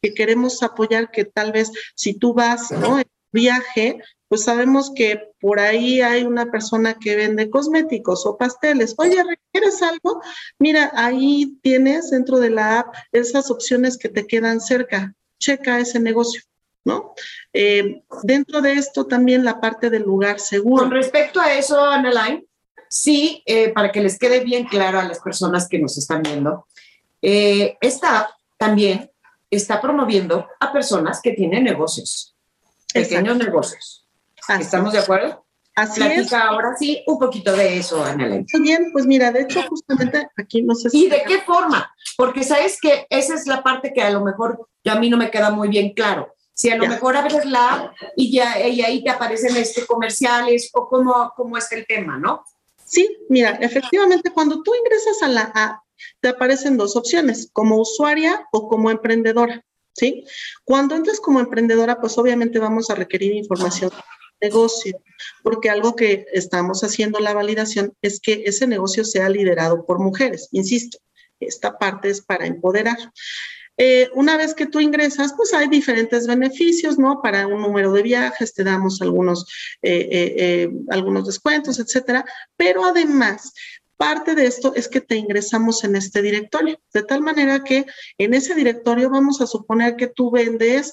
que 0.00 0.14
queremos 0.14 0.62
apoyar, 0.62 1.10
que 1.10 1.24
tal 1.24 1.50
vez 1.50 1.72
si 1.96 2.14
tú 2.14 2.32
vas, 2.32 2.70
¿no? 2.70 3.02
viaje, 3.32 4.00
pues 4.28 4.44
sabemos 4.44 4.92
que 4.94 5.32
por 5.40 5.58
ahí 5.58 6.02
hay 6.02 6.24
una 6.24 6.50
persona 6.50 6.94
que 6.94 7.16
vende 7.16 7.50
cosméticos 7.50 8.26
o 8.26 8.36
pasteles. 8.36 8.94
Oye, 8.98 9.16
¿requieres 9.24 9.82
algo? 9.82 10.20
Mira, 10.58 10.92
ahí 10.94 11.58
tienes 11.62 12.10
dentro 12.10 12.38
de 12.38 12.50
la 12.50 12.80
app 12.80 12.94
esas 13.10 13.50
opciones 13.50 13.96
que 13.96 14.10
te 14.10 14.26
quedan 14.26 14.60
cerca. 14.60 15.14
Checa 15.38 15.80
ese 15.80 15.98
negocio. 15.98 16.42
¿No? 16.84 17.12
Eh, 17.52 18.02
dentro 18.22 18.62
de 18.62 18.72
esto 18.72 19.06
también 19.06 19.44
la 19.44 19.60
parte 19.60 19.90
del 19.90 20.04
lugar 20.04 20.40
seguro. 20.40 20.84
Con 20.84 20.92
respecto 20.92 21.38
a 21.38 21.52
eso, 21.52 21.84
Annalyn, 21.84 22.46
sí, 22.88 23.42
eh, 23.44 23.70
para 23.74 23.92
que 23.92 24.00
les 24.00 24.18
quede 24.18 24.40
bien 24.40 24.64
claro 24.64 24.98
a 24.98 25.04
las 25.04 25.20
personas 25.20 25.68
que 25.68 25.78
nos 25.78 25.98
están 25.98 26.22
viendo, 26.22 26.66
eh, 27.20 27.76
esta 27.82 28.20
app 28.20 28.30
también 28.56 29.10
está 29.50 29.82
promoviendo 29.82 30.46
a 30.60 30.72
personas 30.72 31.20
que 31.20 31.32
tienen 31.32 31.64
negocios, 31.64 32.34
pequeños 32.94 33.36
negocios. 33.36 34.07
¿Estamos 34.48 34.92
de 34.92 35.00
acuerdo? 35.00 35.44
Así 35.74 36.02
es. 36.02 36.32
ahora 36.32 36.74
sí 36.76 37.04
un 37.06 37.20
poquito 37.20 37.54
de 37.54 37.78
eso, 37.78 38.02
Ana 38.02 38.42
Bien, 38.60 38.90
pues 38.92 39.06
mira, 39.06 39.30
de 39.30 39.42
hecho, 39.42 39.62
justamente 39.68 40.28
aquí 40.36 40.62
no 40.62 40.74
sé 40.74 40.90
si. 40.90 41.04
¿Y 41.04 41.08
de 41.08 41.22
qué 41.24 41.40
forma? 41.42 41.94
Porque 42.16 42.42
sabes 42.42 42.78
que 42.80 43.06
esa 43.10 43.34
es 43.34 43.46
la 43.46 43.62
parte 43.62 43.92
que 43.92 44.02
a 44.02 44.10
lo 44.10 44.24
mejor 44.24 44.68
yo 44.82 44.92
a 44.92 44.98
mí 44.98 45.08
no 45.08 45.16
me 45.16 45.30
queda 45.30 45.50
muy 45.50 45.68
bien 45.68 45.92
claro. 45.92 46.34
Si 46.52 46.68
a 46.70 46.76
lo 46.76 46.88
mejor 46.88 47.16
abres 47.16 47.44
la 47.44 47.94
y 48.16 48.32
ya 48.32 48.66
y 48.66 48.82
ahí 48.82 49.04
te 49.04 49.10
aparecen 49.10 49.56
este 49.56 49.86
comerciales 49.86 50.70
o 50.72 50.88
cómo, 50.88 51.32
cómo 51.36 51.56
es 51.56 51.70
el 51.70 51.86
tema, 51.86 52.18
¿no? 52.18 52.42
Sí, 52.84 53.08
mira, 53.28 53.50
efectivamente, 53.60 54.32
cuando 54.32 54.62
tú 54.62 54.72
ingresas 54.74 55.22
a 55.22 55.28
la 55.28 55.42
app, 55.54 55.82
te 56.20 56.30
aparecen 56.30 56.76
dos 56.76 56.96
opciones, 56.96 57.50
como 57.52 57.76
usuaria 57.76 58.48
o 58.50 58.68
como 58.68 58.90
emprendedora, 58.90 59.64
¿sí? 59.92 60.24
Cuando 60.64 60.96
entras 60.96 61.20
como 61.20 61.38
emprendedora, 61.38 62.00
pues 62.00 62.18
obviamente 62.18 62.58
vamos 62.58 62.90
a 62.90 62.96
requerir 62.96 63.34
información 63.34 63.92
negocio, 64.40 65.00
porque 65.42 65.70
algo 65.70 65.96
que 65.96 66.26
estamos 66.32 66.82
haciendo 66.82 67.18
la 67.20 67.34
validación 67.34 67.92
es 68.02 68.20
que 68.20 68.42
ese 68.46 68.66
negocio 68.66 69.04
sea 69.04 69.28
liderado 69.28 69.84
por 69.86 69.98
mujeres, 69.98 70.48
insisto, 70.52 70.98
esta 71.40 71.78
parte 71.78 72.10
es 72.10 72.20
para 72.20 72.46
empoderar. 72.46 72.98
Eh, 73.80 74.10
una 74.14 74.36
vez 74.36 74.54
que 74.54 74.66
tú 74.66 74.80
ingresas, 74.80 75.34
pues 75.36 75.54
hay 75.54 75.68
diferentes 75.68 76.26
beneficios, 76.26 76.98
¿no? 76.98 77.22
Para 77.22 77.46
un 77.46 77.62
número 77.62 77.92
de 77.92 78.02
viajes 78.02 78.52
te 78.52 78.64
damos 78.64 79.00
algunos, 79.00 79.46
eh, 79.82 80.08
eh, 80.10 80.70
algunos 80.90 81.26
descuentos, 81.26 81.78
etcétera, 81.78 82.24
pero 82.56 82.84
además 82.84 83.52
Parte 83.98 84.36
de 84.36 84.46
esto 84.46 84.74
es 84.76 84.88
que 84.88 85.00
te 85.00 85.16
ingresamos 85.16 85.82
en 85.82 85.96
este 85.96 86.22
directorio, 86.22 86.80
de 86.94 87.02
tal 87.02 87.20
manera 87.20 87.64
que 87.64 87.84
en 88.16 88.32
ese 88.32 88.54
directorio 88.54 89.10
vamos 89.10 89.40
a 89.40 89.46
suponer 89.48 89.96
que 89.96 90.06
tú 90.06 90.30
vendes 90.30 90.92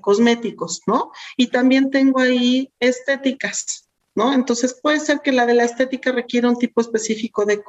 cosméticos, 0.00 0.82
¿no? 0.86 1.10
Y 1.36 1.48
también 1.48 1.90
tengo 1.90 2.20
ahí 2.20 2.72
estéticas, 2.78 3.87
entonces 4.32 4.78
puede 4.82 5.00
ser 5.00 5.20
que 5.20 5.32
la 5.32 5.46
de 5.46 5.54
la 5.54 5.64
estética 5.64 6.12
requiera 6.12 6.48
un 6.48 6.58
tipo 6.58 6.80
específico 6.80 7.44
de, 7.44 7.62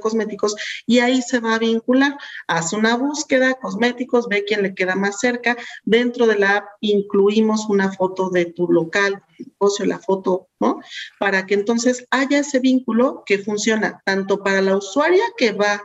cosméticos 0.00 0.54
y 0.86 0.98
ahí 0.98 1.22
se 1.22 1.40
va 1.40 1.54
a 1.54 1.58
vincular. 1.58 2.16
Haz 2.46 2.72
una 2.72 2.96
búsqueda, 2.96 3.54
cosméticos, 3.54 4.28
ve 4.28 4.44
quién 4.44 4.62
le 4.62 4.74
queda 4.74 4.96
más 4.96 5.20
cerca. 5.20 5.56
Dentro 5.84 6.26
de 6.26 6.38
la 6.38 6.56
app 6.56 6.64
incluimos 6.80 7.66
una 7.68 7.92
foto 7.92 8.30
de 8.30 8.46
tu 8.46 8.70
local, 8.70 9.22
negocio, 9.38 9.86
la 9.86 9.98
foto, 9.98 10.48
¿no? 10.60 10.80
Para 11.18 11.46
que 11.46 11.54
entonces 11.54 12.06
haya 12.10 12.38
ese 12.38 12.58
vínculo 12.58 13.22
que 13.24 13.38
funciona 13.38 14.02
tanto 14.04 14.42
para 14.42 14.60
la 14.60 14.76
usuaria 14.76 15.24
que 15.36 15.52
va 15.52 15.82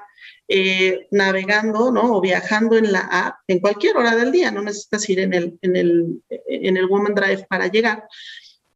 eh, 0.47 1.08
navegando, 1.12 1.91
¿no? 1.91 2.17
O 2.17 2.21
viajando 2.21 2.77
en 2.77 2.91
la 2.91 3.01
app 3.01 3.36
en 3.47 3.60
cualquier 3.60 3.95
hora 3.95 4.15
del 4.15 4.32
día, 4.32 4.51
no 4.51 4.62
necesitas 4.62 5.08
ir 5.10 5.19
en 5.19 5.34
el, 5.34 5.60
en 5.62 5.75
el, 5.75 6.23
en 6.29 6.75
el 6.75 6.88
Woman 6.88 7.13
Drive 7.13 7.45
para 7.47 7.67
llegar. 7.67 8.08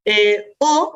Eh, 0.06 0.54
o 0.60 0.96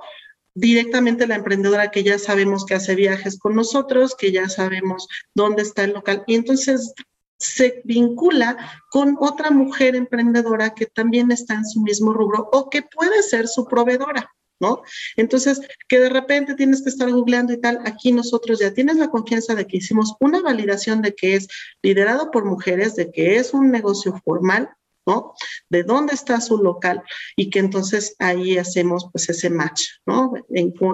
directamente 0.57 1.27
la 1.27 1.35
emprendedora 1.35 1.91
que 1.91 2.03
ya 2.03 2.17
sabemos 2.17 2.65
que 2.65 2.73
hace 2.73 2.95
viajes 2.95 3.37
con 3.37 3.55
nosotros, 3.55 4.15
que 4.15 4.31
ya 4.31 4.49
sabemos 4.49 5.07
dónde 5.35 5.61
está 5.61 5.83
el 5.83 5.93
local. 5.93 6.23
Y 6.25 6.33
entonces 6.33 6.93
se 7.37 7.81
vincula 7.85 8.57
con 8.89 9.17
otra 9.19 9.51
mujer 9.51 9.95
emprendedora 9.95 10.73
que 10.73 10.87
también 10.87 11.31
está 11.31 11.53
en 11.53 11.65
su 11.65 11.81
mismo 11.81 12.11
rubro 12.11 12.49
o 12.51 12.71
que 12.71 12.81
puede 12.81 13.21
ser 13.21 13.47
su 13.47 13.65
proveedora. 13.65 14.31
¿No? 14.59 14.81
Entonces, 15.17 15.61
que 15.87 15.99
de 15.99 16.09
repente 16.09 16.55
tienes 16.55 16.81
que 16.81 16.89
estar 16.89 17.11
googleando 17.11 17.53
y 17.53 17.61
tal, 17.61 17.79
aquí 17.85 18.11
nosotros 18.11 18.57
ya 18.57 18.73
tienes 18.73 18.97
la 18.97 19.09
confianza 19.09 19.53
de 19.53 19.67
que 19.67 19.77
hicimos 19.77 20.15
una 20.19 20.41
validación 20.41 21.03
de 21.03 21.13
que 21.13 21.35
es 21.35 21.47
liderado 21.83 22.31
por 22.31 22.43
mujeres, 22.43 22.95
de 22.95 23.11
que 23.11 23.35
es 23.35 23.53
un 23.53 23.69
negocio 23.69 24.19
formal, 24.25 24.71
¿no? 25.07 25.33
De 25.69 25.83
dónde 25.83 26.13
está 26.13 26.39
su 26.41 26.57
local 26.57 27.01
y 27.35 27.49
que 27.49 27.59
entonces 27.59 28.15
ahí 28.19 28.57
hacemos 28.57 29.09
pues 29.11 29.29
ese 29.29 29.49
match, 29.49 29.83
¿no? 30.05 30.33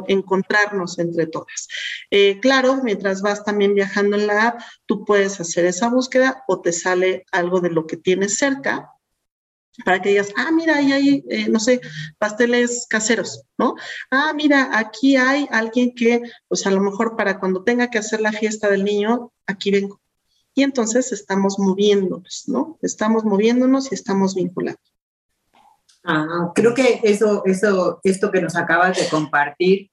encontrarnos 0.08 1.00
entre 1.00 1.28
todas. 1.28 1.68
Eh, 2.12 2.40
claro, 2.40 2.82
mientras 2.84 3.22
vas 3.22 3.44
también 3.44 3.74
viajando 3.74 4.16
en 4.16 4.28
la 4.28 4.48
app, 4.48 4.62
tú 4.86 5.04
puedes 5.04 5.40
hacer 5.42 5.66
esa 5.66 5.90
búsqueda 5.90 6.44
o 6.48 6.62
te 6.62 6.72
sale 6.72 7.26
algo 7.32 7.60
de 7.60 7.72
lo 7.72 7.88
que 7.88 7.98
tienes 7.98 8.38
cerca, 8.38 8.90
para 9.84 10.02
que 10.02 10.10
digas, 10.10 10.32
ah, 10.38 10.52
mira, 10.52 10.78
ahí 10.78 10.92
hay, 10.92 11.24
eh, 11.30 11.50
no 11.50 11.60
sé, 11.60 11.82
pasteles 12.20 12.86
caseros, 12.88 13.44
¿no? 13.58 13.74
Ah, 14.12 14.32
mira, 14.36 14.70
aquí 14.78 15.18
hay 15.18 15.48
alguien 15.50 15.96
que, 15.96 16.22
pues 16.48 16.68
a 16.68 16.72
lo 16.72 16.80
mejor 16.80 17.16
para 17.16 17.40
cuando 17.40 17.64
tenga 17.64 17.90
que 17.90 17.98
hacer 17.98 18.22
la 18.22 18.32
fiesta 18.32 18.70
del 18.70 18.84
niño, 18.84 19.34
aquí 19.48 19.72
vengo, 19.72 20.00
y 20.56 20.64
entonces 20.64 21.12
estamos 21.12 21.58
moviéndonos, 21.60 22.44
¿no? 22.48 22.78
Estamos 22.82 23.24
moviéndonos 23.26 23.92
y 23.92 23.96
estamos 23.96 24.36
vinculando. 24.36 24.80
Ah, 26.04 26.52
creo 26.54 26.74
que 26.74 27.00
eso, 27.04 27.44
eso, 27.46 28.00
esto 28.04 28.32
que 28.32 28.42
nos 28.42 28.56
acabas 28.56 28.98
de 28.98 29.08
compartir 29.08 29.90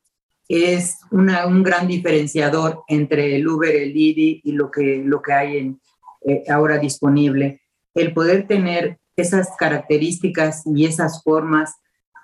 es 0.48 0.98
un 1.12 1.62
gran 1.62 1.86
diferenciador 1.86 2.82
entre 2.88 3.36
el 3.36 3.46
Uber, 3.46 3.74
el 3.74 3.92
Didi 3.92 4.40
y 4.42 4.52
lo 4.52 4.70
que, 4.70 5.02
lo 5.04 5.22
que 5.22 5.32
hay 5.32 5.56
en, 5.58 5.80
eh, 6.22 6.42
ahora 6.48 6.78
disponible. 6.78 7.62
El 7.94 8.12
poder 8.12 8.48
tener 8.48 8.98
esas 9.16 9.50
características 9.56 10.62
y 10.66 10.86
esas 10.86 11.22
formas, 11.22 11.76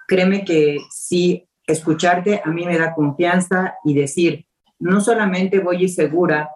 créeme 0.09 0.44
que 0.44 0.79
sí, 0.90 1.49
escucharte 1.66 2.42
a 2.44 2.51
mí 2.51 2.66
me 2.66 2.79
da 2.79 2.94
confianza 2.94 3.77
y 3.85 3.94
decir, 3.94 4.46
no 4.79 5.01
solamente 5.01 5.61
voy 5.61 5.88
segura 5.88 6.51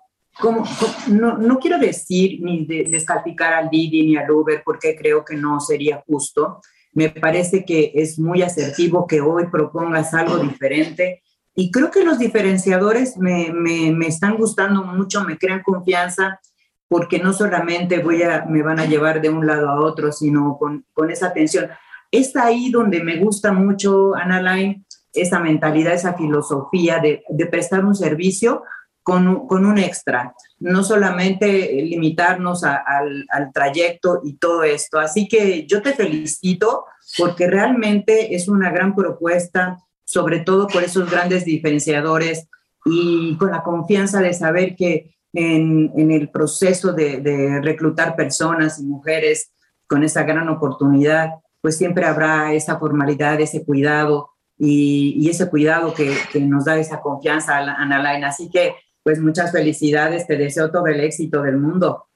no, 1.09 1.59
quiero 1.59 1.79
decir 1.79 2.40
ni 2.40 2.64
de, 2.64 2.85
descalificar 2.85 3.53
al 3.53 3.69
Didi 3.69 4.07
ni 4.07 4.16
al 4.16 4.31
Uber 4.31 4.62
porque 4.64 4.97
creo 4.97 5.25
que 5.25 5.37
no 5.37 5.61
sería 5.61 6.03
justo. 6.07 6.61
Me 6.93 7.11
parece 7.11 7.64
que 7.64 7.93
es 7.95 8.19
muy 8.19 8.43
asertivo 8.43 9.07
que 9.07 9.21
hoy 9.21 9.47
propongas 9.47 10.14
algo 10.14 10.38
diferente 10.38 11.23
y 11.55 11.71
creo 11.71 11.90
que 11.90 12.05
los 12.05 12.19
diferenciadores 12.19 13.16
me, 13.16 13.53
me, 13.53 13.93
me 13.93 14.07
están 14.07 14.37
gustando 14.37 14.83
mucho, 14.83 15.25
me 15.25 15.37
crean 15.37 15.62
confianza 15.62 16.40
porque 16.88 17.21
no 17.21 17.33
solamente 17.33 18.01
voy 18.01 18.23
a, 18.23 18.47
me 18.47 18.62
van 18.62 18.81
a 18.81 18.87
llevar 18.87 19.21
de 19.21 19.29
un 19.29 19.47
lado 19.47 19.69
a 19.69 19.81
otro, 19.81 20.11
sino 20.11 20.57
con, 20.59 20.85
con 20.93 21.11
esa 21.11 21.29
atención. 21.29 21.69
Es 22.11 22.35
ahí 22.35 22.71
donde 22.71 23.03
me 23.03 23.19
gusta 23.19 23.53
mucho, 23.53 24.14
Ana 24.16 24.43
Line, 24.43 24.85
esa 25.12 25.38
mentalidad, 25.38 25.95
esa 25.95 26.14
filosofía 26.14 26.99
de, 26.99 27.23
de 27.29 27.47
prestar 27.47 27.85
un 27.85 27.95
servicio 27.95 28.62
con, 29.03 29.47
con 29.47 29.65
un 29.67 29.79
extra, 29.79 30.35
no 30.59 30.85
solamente 30.85 31.73
limitarnos 31.83 32.65
al, 32.65 33.27
al 33.31 33.53
trayecto 33.53 34.21
y 34.25 34.35
todo 34.35 34.63
esto. 34.63 34.99
Así 34.99 35.27
que 35.27 35.67
yo 35.67 35.83
te 35.83 35.95
felicito 35.95 36.85
porque 37.19 37.49
realmente 37.49 38.35
es 38.35 38.49
una 38.49 38.71
gran 38.71 38.95
propuesta, 38.95 39.79
sobre 40.05 40.41
todo 40.41 40.67
por 40.67 40.83
esos 40.83 41.11
grandes 41.11 41.45
diferenciadores 41.45 42.49
y 42.85 43.37
con 43.37 43.51
la 43.51 43.63
confianza 43.63 44.21
de 44.21 44.33
saber 44.33 44.77
que 44.77 45.15
en, 45.33 45.93
en 45.97 46.11
el 46.11 46.29
proceso 46.29 46.93
de, 46.93 47.21
de, 47.21 47.61
reclutar 47.61 48.17
personas 48.17 48.81
y 48.81 48.85
mujeres 48.85 49.53
con 49.87 50.03
esa 50.03 50.25
gran 50.25 50.49
oportunidad, 50.49 51.31
pues 51.61 51.77
siempre 51.77 52.05
habrá 52.05 52.53
esa 52.53 52.79
formalidad, 52.79 53.41
ese 53.41 53.65
cuidado 53.65 54.31
y, 54.59 55.15
y 55.19 55.31
ese 55.31 55.49
cuidado 55.49 55.95
que, 55.95 56.17
que, 56.33 56.41
nos 56.41 56.65
da 56.65 56.79
esa 56.79 57.01
confianza, 57.01 57.59
Ana 57.59 58.03
Laina. 58.03 58.29
Así 58.29 58.51
que 58.51 58.75
pues 59.11 59.20
muchas 59.20 59.51
felicidades, 59.51 60.25
te 60.29 60.37
deseo 60.37 60.70
todo 60.70 60.87
el 60.87 61.01
éxito 61.01 61.42
del 61.42 61.57
mundo. 61.57 62.07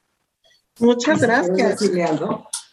Muchas 0.78 1.20
gracias. 1.20 1.82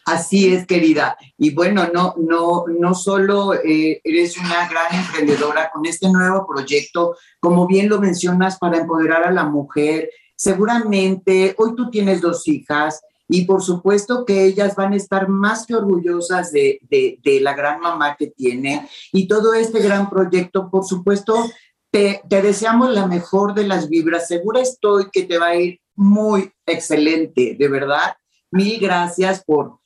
Así 0.06 0.54
es, 0.54 0.64
querida. 0.64 1.16
Y 1.36 1.52
bueno, 1.52 1.88
no, 1.92 2.14
no, 2.18 2.66
no 2.68 2.94
solo 2.94 3.52
eh, 3.54 4.00
eres 4.04 4.38
una 4.38 4.68
gran 4.68 4.94
emprendedora 4.94 5.72
con 5.74 5.84
este 5.86 6.08
nuevo 6.08 6.46
proyecto, 6.46 7.16
como 7.40 7.66
bien 7.66 7.88
lo 7.88 8.00
mencionas, 8.00 8.60
para 8.60 8.78
empoderar 8.78 9.24
a 9.24 9.32
la 9.32 9.42
mujer. 9.42 10.08
Seguramente 10.36 11.56
hoy 11.58 11.74
tú 11.74 11.90
tienes 11.90 12.20
dos 12.20 12.46
hijas 12.46 13.02
y 13.26 13.44
por 13.44 13.60
supuesto 13.60 14.24
que 14.24 14.44
ellas 14.44 14.76
van 14.76 14.92
a 14.92 14.96
estar 14.96 15.26
más 15.26 15.66
que 15.66 15.74
orgullosas 15.74 16.52
de, 16.52 16.78
de, 16.88 17.18
de 17.24 17.40
la 17.40 17.54
gran 17.54 17.80
mamá 17.80 18.14
que 18.16 18.28
tiene. 18.28 18.88
Y 19.12 19.26
todo 19.26 19.52
este 19.54 19.80
gran 19.80 20.08
proyecto, 20.08 20.70
por 20.70 20.84
supuesto, 20.84 21.50
te, 21.92 22.22
deseamos 22.28 22.90
la 22.90 23.06
mejor 23.06 23.54
de 23.54 23.64
las 23.64 23.88
vibras. 23.88 24.26
Segura 24.26 24.60
estoy 24.60 25.10
que 25.12 25.24
te 25.24 25.38
va 25.38 25.48
a 25.48 25.56
ir 25.56 25.80
muy 25.94 26.50
excelente, 26.66 27.54
de 27.56 27.68
verdad. 27.68 28.16
Mil 28.50 28.80
gracias 28.80 29.44
por, 29.44 29.78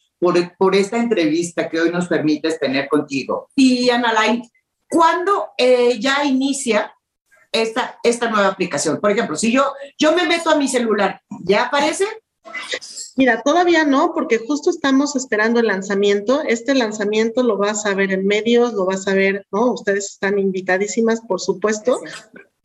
por, 0.56 0.74
esta 0.74 0.98
entrevista 0.98 1.68
que 1.68 1.80
hoy 1.80 1.90
nos 1.90 2.06
permites 2.06 2.58
tener 2.58 2.88
contigo. 2.88 3.50
Y 3.56 3.88
Lain, 3.88 4.42
¿cuándo 4.88 5.48
eh, 5.58 5.98
ya 5.98 6.24
inicia 6.24 6.94
esta, 7.50 7.98
esta 8.02 8.30
nueva 8.30 8.48
aplicación? 8.48 9.00
Por 9.00 9.10
ejemplo, 9.10 9.36
si 9.36 9.52
yo, 9.52 9.72
yo 9.98 10.14
me 10.14 10.26
meto 10.26 10.50
a 10.50 10.56
mi 10.56 10.68
celular, 10.68 11.20
¿ya 11.44 11.64
aparece? 11.64 12.06
Mira, 13.16 13.42
todavía 13.42 13.84
no, 13.84 14.12
porque 14.14 14.38
justo 14.38 14.70
estamos 14.70 15.16
esperando 15.16 15.60
el 15.60 15.66
lanzamiento. 15.66 16.42
Este 16.42 16.74
lanzamiento 16.74 17.42
lo 17.42 17.56
vas 17.56 17.86
a 17.86 17.94
ver 17.94 18.12
en 18.12 18.26
medios, 18.26 18.74
lo 18.74 18.84
vas 18.84 19.08
a 19.08 19.14
ver, 19.14 19.46
¿no? 19.50 19.72
Ustedes 19.72 20.12
están 20.12 20.38
invitadísimas, 20.38 21.20
por 21.22 21.40
supuesto. 21.40 22.00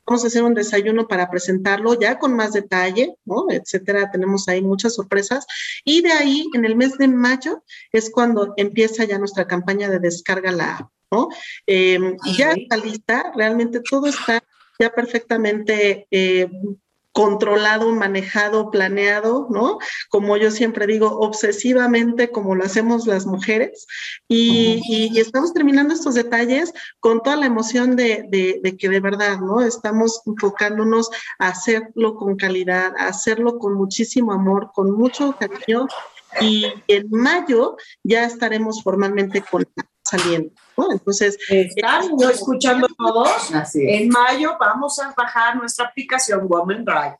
Vamos 0.05 0.23
a 0.23 0.27
hacer 0.27 0.43
un 0.43 0.53
desayuno 0.53 1.07
para 1.07 1.29
presentarlo 1.29 1.97
ya 1.97 2.19
con 2.19 2.35
más 2.35 2.51
detalle, 2.51 3.15
¿no? 3.23 3.45
Etcétera. 3.49 4.11
Tenemos 4.11 4.47
ahí 4.49 4.61
muchas 4.61 4.95
sorpresas. 4.95 5.45
Y 5.85 6.01
de 6.01 6.11
ahí, 6.11 6.45
en 6.53 6.65
el 6.65 6.75
mes 6.75 6.97
de 6.97 7.07
mayo, 7.07 7.63
es 7.93 8.09
cuando 8.09 8.53
empieza 8.57 9.05
ya 9.05 9.17
nuestra 9.17 9.47
campaña 9.47 9.89
de 9.89 9.99
descarga 9.99 10.51
la 10.51 10.91
¿no? 11.11 11.27
Em, 11.65 12.15
ya 12.37 12.51
está 12.51 12.77
lista, 12.77 13.31
realmente 13.35 13.81
todo 13.81 14.07
está 14.07 14.41
ya 14.79 14.89
perfectamente 14.91 16.07
eh, 16.09 16.49
controlado, 17.11 17.91
manejado, 17.91 18.71
planeado, 18.71 19.47
¿no? 19.49 19.79
Como 20.09 20.37
yo 20.37 20.51
siempre 20.51 20.87
digo, 20.87 21.19
obsesivamente 21.19 22.31
como 22.31 22.55
lo 22.55 22.63
hacemos 22.63 23.05
las 23.05 23.25
mujeres. 23.25 23.85
Y, 24.27 24.81
y, 24.87 25.19
estamos 25.19 25.53
terminando 25.53 25.93
estos 25.93 26.15
detalles 26.15 26.73
con 26.99 27.21
toda 27.21 27.35
la 27.35 27.45
emoción 27.45 27.95
de, 27.95 28.25
de, 28.29 28.59
de, 28.63 28.77
que 28.77 28.89
de 28.89 28.99
verdad, 28.99 29.39
¿no? 29.39 29.61
Estamos 29.61 30.21
enfocándonos 30.25 31.09
a 31.39 31.49
hacerlo 31.49 32.15
con 32.15 32.35
calidad, 32.37 32.93
a 32.97 33.07
hacerlo 33.07 33.57
con 33.57 33.73
muchísimo 33.73 34.31
amor, 34.31 34.71
con 34.73 34.91
mucho 34.91 35.35
cariño. 35.37 35.87
Y 36.39 36.65
en 36.87 37.07
mayo 37.09 37.75
ya 38.03 38.23
estaremos 38.23 38.81
formalmente 38.83 39.41
con 39.41 39.65
saliendo. 40.03 40.51
¿No? 40.81 40.91
Entonces, 40.91 41.37
están 41.49 42.17
yo 42.19 42.29
escuchando 42.29 42.87
todos. 42.97 43.53
Así 43.53 43.83
En 43.87 44.09
mayo 44.09 44.57
vamos 44.59 44.99
a 44.99 45.13
bajar 45.15 45.55
nuestra 45.55 45.87
aplicación 45.87 46.47
Woman 46.47 46.85
Drive. 46.85 47.17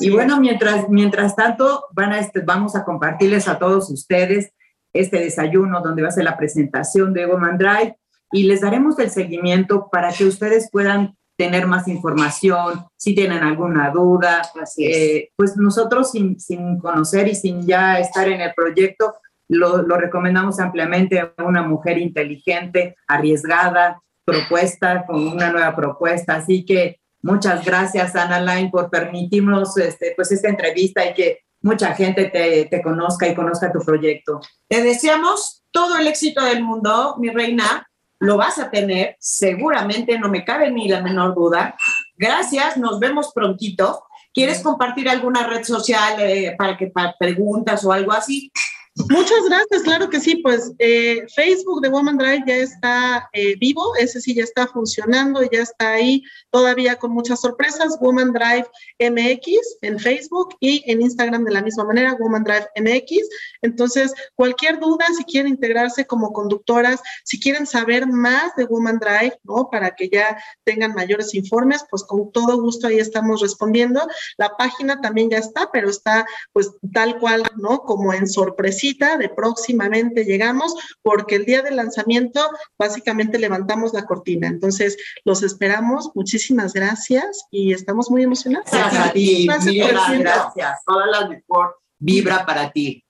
y 0.00 0.10
bueno, 0.10 0.40
mientras, 0.40 0.88
mientras 0.88 1.34
tanto, 1.34 1.86
van 1.92 2.12
a 2.12 2.18
este, 2.18 2.40
vamos 2.40 2.76
a 2.76 2.84
compartirles 2.84 3.48
a 3.48 3.58
todos 3.58 3.90
ustedes 3.90 4.52
este 4.92 5.18
desayuno 5.18 5.80
donde 5.80 6.02
va 6.02 6.08
a 6.08 6.12
ser 6.12 6.24
la 6.24 6.36
presentación 6.36 7.12
de 7.12 7.26
Woman 7.26 7.58
Drive 7.58 7.98
y 8.32 8.44
les 8.44 8.60
daremos 8.60 8.98
el 8.98 9.10
seguimiento 9.10 9.88
para 9.90 10.12
que 10.12 10.24
ustedes 10.24 10.70
puedan 10.70 11.16
tener 11.36 11.66
más 11.66 11.88
información, 11.88 12.86
si 12.96 13.14
tienen 13.14 13.42
alguna 13.42 13.90
duda, 13.90 14.42
eh, 14.78 15.30
pues 15.36 15.56
nosotros 15.56 16.12
sin, 16.12 16.38
sin, 16.38 16.78
conocer 16.78 17.26
y 17.28 17.34
sin 17.34 17.66
ya 17.66 17.98
estar 17.98 18.28
en 18.28 18.40
el 18.40 18.54
proyecto, 18.54 19.14
lo, 19.48 19.82
recomendamos 19.96 20.58
ampliamente 20.60 21.20
a 21.20 21.32
una 21.44 21.62
mujer 21.62 21.98
inteligente, 21.98 22.96
arriesgada, 23.06 24.02
propuesta, 24.24 25.04
con 25.06 25.26
una 25.26 25.50
nueva 25.50 25.74
propuesta. 25.76 26.36
Así 26.36 26.64
que 26.64 27.00
muchas 27.22 27.64
gracias, 27.64 28.16
Ana 28.16 28.40
Line, 28.40 28.70
por 28.70 28.90
permitirnos 28.90 29.76
este, 29.76 30.12
pues, 30.16 30.32
esta 30.32 30.48
entrevista 30.48 31.04
y 31.04 31.14
que 31.14 31.38
mucha 31.60 31.94
gente 31.94 32.26
te, 32.26 32.66
te 32.66 32.82
conozca 32.82 33.26
y 33.26 33.34
conozca 33.34 33.72
tu 33.72 33.80
proyecto. 33.80 34.40
Te 34.68 34.82
deseamos 34.82 35.64
todo 35.70 35.96
el 35.96 36.06
éxito 36.06 36.42
del 36.44 36.62
mundo, 36.62 37.16
mi 37.18 37.30
reina. 37.30 37.86
Lo 38.20 38.36
vas 38.36 38.58
a 38.58 38.70
tener, 38.70 39.16
seguramente, 39.18 40.18
no 40.18 40.30
me 40.30 40.44
cabe 40.44 40.70
ni 40.70 40.88
la 40.88 41.02
menor 41.02 41.34
duda. 41.34 41.76
Gracias, 42.16 42.76
nos 42.76 42.98
vemos 43.00 43.32
prontito. 43.34 44.04
¿Quieres 44.32 44.62
compartir 44.62 45.08
alguna 45.08 45.46
red 45.46 45.62
social 45.62 46.14
eh, 46.20 46.54
para 46.56 46.76
que 46.76 46.88
para 46.88 47.14
preguntas 47.18 47.84
o 47.84 47.92
algo 47.92 48.12
así? 48.12 48.50
Muchas 48.96 49.44
gracias, 49.48 49.82
claro 49.82 50.08
que 50.08 50.20
sí, 50.20 50.36
pues 50.36 50.72
eh, 50.78 51.26
Facebook 51.34 51.80
de 51.80 51.88
Woman 51.88 52.16
Drive 52.16 52.44
ya 52.46 52.54
está 52.54 53.28
eh, 53.32 53.56
vivo, 53.58 53.96
ese 53.96 54.20
sí 54.20 54.36
ya 54.36 54.44
está 54.44 54.68
funcionando, 54.68 55.42
ya 55.42 55.62
está 55.62 55.94
ahí 55.94 56.22
todavía 56.50 56.94
con 56.94 57.10
muchas 57.10 57.40
sorpresas, 57.40 57.98
Woman 58.00 58.32
Drive 58.32 58.68
MX 59.00 59.78
en 59.82 59.98
Facebook 59.98 60.54
y 60.60 60.84
en 60.86 61.02
Instagram 61.02 61.44
de 61.44 61.50
la 61.50 61.62
misma 61.62 61.82
manera, 61.82 62.16
Woman 62.20 62.44
Drive 62.44 62.68
MX. 62.76 63.28
Entonces, 63.62 64.14
cualquier 64.36 64.78
duda, 64.78 65.06
si 65.16 65.24
quieren 65.24 65.50
integrarse 65.50 66.06
como 66.06 66.32
conductoras, 66.32 67.00
si 67.24 67.40
quieren 67.40 67.66
saber 67.66 68.06
más 68.06 68.54
de 68.54 68.64
Woman 68.64 69.00
Drive, 69.00 69.36
¿no? 69.42 69.70
Para 69.72 69.96
que 69.96 70.08
ya 70.08 70.38
tengan 70.62 70.94
mayores 70.94 71.34
informes, 71.34 71.84
pues 71.90 72.04
con 72.04 72.30
todo 72.30 72.60
gusto 72.60 72.86
ahí 72.86 73.00
estamos 73.00 73.40
respondiendo. 73.40 74.06
La 74.36 74.56
página 74.56 75.00
también 75.00 75.30
ya 75.30 75.38
está, 75.38 75.70
pero 75.72 75.90
está 75.90 76.24
pues 76.52 76.70
tal 76.92 77.18
cual, 77.18 77.42
¿no? 77.56 77.80
Como 77.80 78.12
en 78.14 78.28
sorpresa 78.28 78.83
de 78.92 79.28
próximamente 79.34 80.24
llegamos, 80.24 80.74
porque 81.02 81.36
el 81.36 81.44
día 81.44 81.62
del 81.62 81.76
lanzamiento 81.76 82.40
básicamente 82.78 83.38
levantamos 83.38 83.92
la 83.94 84.04
cortina. 84.04 84.48
Entonces, 84.48 84.96
los 85.24 85.42
esperamos. 85.42 86.10
Muchísimas 86.14 86.74
gracias 86.74 87.46
y 87.50 87.72
estamos 87.72 88.10
muy 88.10 88.22
emocionados. 88.22 88.70
Gracias 88.70 89.08
a 89.08 89.12
ti, 89.12 89.46
gracias, 89.46 90.18
gracias. 90.18 90.80
Toda 90.84 91.06
la 91.06 91.28
mejor 91.28 91.76
vibra 91.98 92.44
para 92.44 92.70
ti. 92.70 93.04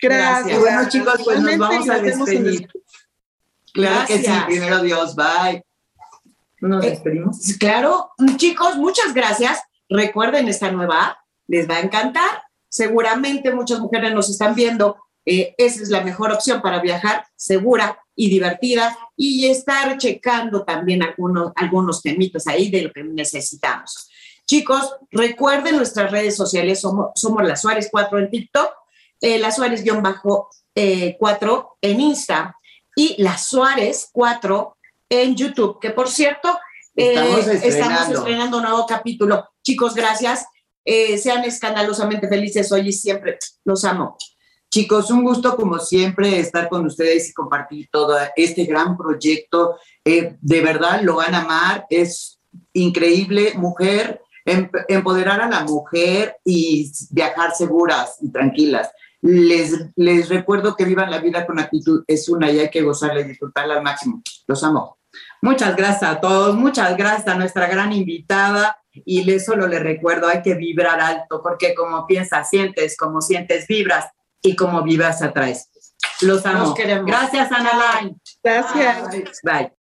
Gracias. 0.00 0.56
Y 0.56 0.60
bueno, 0.60 0.88
chicos, 0.88 1.20
pues 1.24 1.40
nos 1.40 1.58
vamos 1.58 1.88
a 1.88 1.98
despedir. 1.98 2.68
Claro 3.72 4.06
que 4.06 4.18
sí, 4.18 4.32
primero 4.46 4.82
Dios, 4.82 5.14
bye. 5.14 5.64
Nos 6.60 6.84
eh, 6.84 6.90
despedimos. 6.90 7.38
claro, 7.58 8.10
chicos, 8.36 8.76
muchas 8.76 9.14
gracias. 9.14 9.62
Recuerden 9.88 10.48
esta 10.48 10.70
nueva 10.70 11.18
les 11.46 11.68
va 11.68 11.76
a 11.76 11.80
encantar. 11.80 12.42
Seguramente 12.68 13.52
muchas 13.52 13.80
mujeres 13.80 14.14
nos 14.14 14.30
están 14.30 14.54
viendo 14.54 14.96
eh, 15.32 15.54
esa 15.58 15.84
es 15.84 15.90
la 15.90 16.00
mejor 16.00 16.32
opción 16.32 16.60
para 16.60 16.80
viajar 16.80 17.24
segura 17.36 18.02
y 18.16 18.28
divertida 18.28 18.98
y 19.16 19.46
estar 19.46 19.96
checando 19.96 20.64
también 20.64 21.04
algunos, 21.04 21.52
algunos 21.54 22.02
temitos 22.02 22.48
ahí 22.48 22.68
de 22.68 22.82
lo 22.82 22.92
que 22.92 23.04
necesitamos. 23.04 24.10
Chicos, 24.44 24.92
recuerden 25.12 25.76
nuestras 25.76 26.10
redes 26.10 26.34
sociales, 26.34 26.80
somos, 26.80 27.12
somos 27.14 27.44
las 27.44 27.60
Suárez 27.60 27.88
4 27.92 28.18
en 28.18 28.28
TikTok, 28.28 28.72
eh, 29.20 29.38
las 29.38 29.54
Suárez-4 29.54 30.48
eh, 30.74 31.16
en 31.82 32.00
Insta 32.00 32.56
y 32.96 33.22
las 33.22 33.46
Suárez 33.46 34.08
4 34.10 34.76
en 35.10 35.36
YouTube, 35.36 35.78
que 35.78 35.90
por 35.90 36.08
cierto, 36.08 36.58
estamos, 36.96 37.46
estrenando. 37.46 38.56
un 38.56 38.64
nuevo 38.64 38.84
capítulo. 38.84 39.48
Chicos, 39.62 39.94
gracias. 39.94 40.44
sean 40.84 41.44
escandalosamente 41.44 42.26
felices 42.26 42.72
hoy 42.72 42.88
y 42.88 42.92
siempre. 42.92 43.38
Los 43.64 43.84
amo. 43.84 44.16
Chicos, 44.70 45.10
un 45.10 45.24
gusto 45.24 45.56
como 45.56 45.80
siempre 45.80 46.38
estar 46.38 46.68
con 46.68 46.86
ustedes 46.86 47.28
y 47.28 47.34
compartir 47.34 47.88
todo 47.90 48.16
este 48.36 48.66
gran 48.66 48.96
proyecto. 48.96 49.76
Eh, 50.04 50.36
de 50.40 50.60
verdad 50.60 51.00
lo 51.02 51.16
van 51.16 51.34
a 51.34 51.40
amar. 51.40 51.86
Es 51.90 52.40
increíble, 52.72 53.54
mujer, 53.56 54.22
em, 54.44 54.70
empoderar 54.86 55.40
a 55.40 55.48
la 55.48 55.64
mujer 55.64 56.36
y 56.44 56.92
viajar 57.10 57.52
seguras 57.52 58.18
y 58.20 58.30
tranquilas. 58.30 58.92
Les, 59.22 59.74
les 59.96 60.28
recuerdo 60.28 60.76
que 60.76 60.84
vivan 60.84 61.10
la 61.10 61.18
vida 61.18 61.44
con 61.46 61.58
actitud. 61.58 62.04
Es 62.06 62.28
una 62.28 62.48
y 62.48 62.60
hay 62.60 62.70
que 62.70 62.82
gozarla 62.82 63.22
y 63.22 63.24
disfrutarla 63.24 63.74
al 63.74 63.82
máximo. 63.82 64.22
Los 64.46 64.62
amo. 64.62 64.98
Muchas 65.42 65.74
gracias 65.74 66.08
a 66.08 66.20
todos. 66.20 66.54
Muchas 66.54 66.96
gracias 66.96 67.26
a 67.26 67.34
nuestra 67.34 67.66
gran 67.66 67.92
invitada. 67.92 68.78
Y 69.04 69.24
le, 69.24 69.40
solo 69.40 69.66
le 69.66 69.80
recuerdo, 69.80 70.28
hay 70.28 70.42
que 70.42 70.54
vibrar 70.54 71.00
alto, 71.00 71.40
porque 71.42 71.74
como 71.74 72.06
piensas, 72.06 72.48
sientes, 72.48 72.96
como 72.96 73.20
sientes, 73.20 73.66
vibras 73.66 74.06
y 74.42 74.56
como 74.56 74.82
vivas 74.82 75.22
atrás. 75.22 75.70
Los 76.20 76.44
amo. 76.46 76.74
Gracias, 76.74 77.50
Ana 77.52 78.10
Gracias. 78.42 79.40
Bye. 79.42 79.72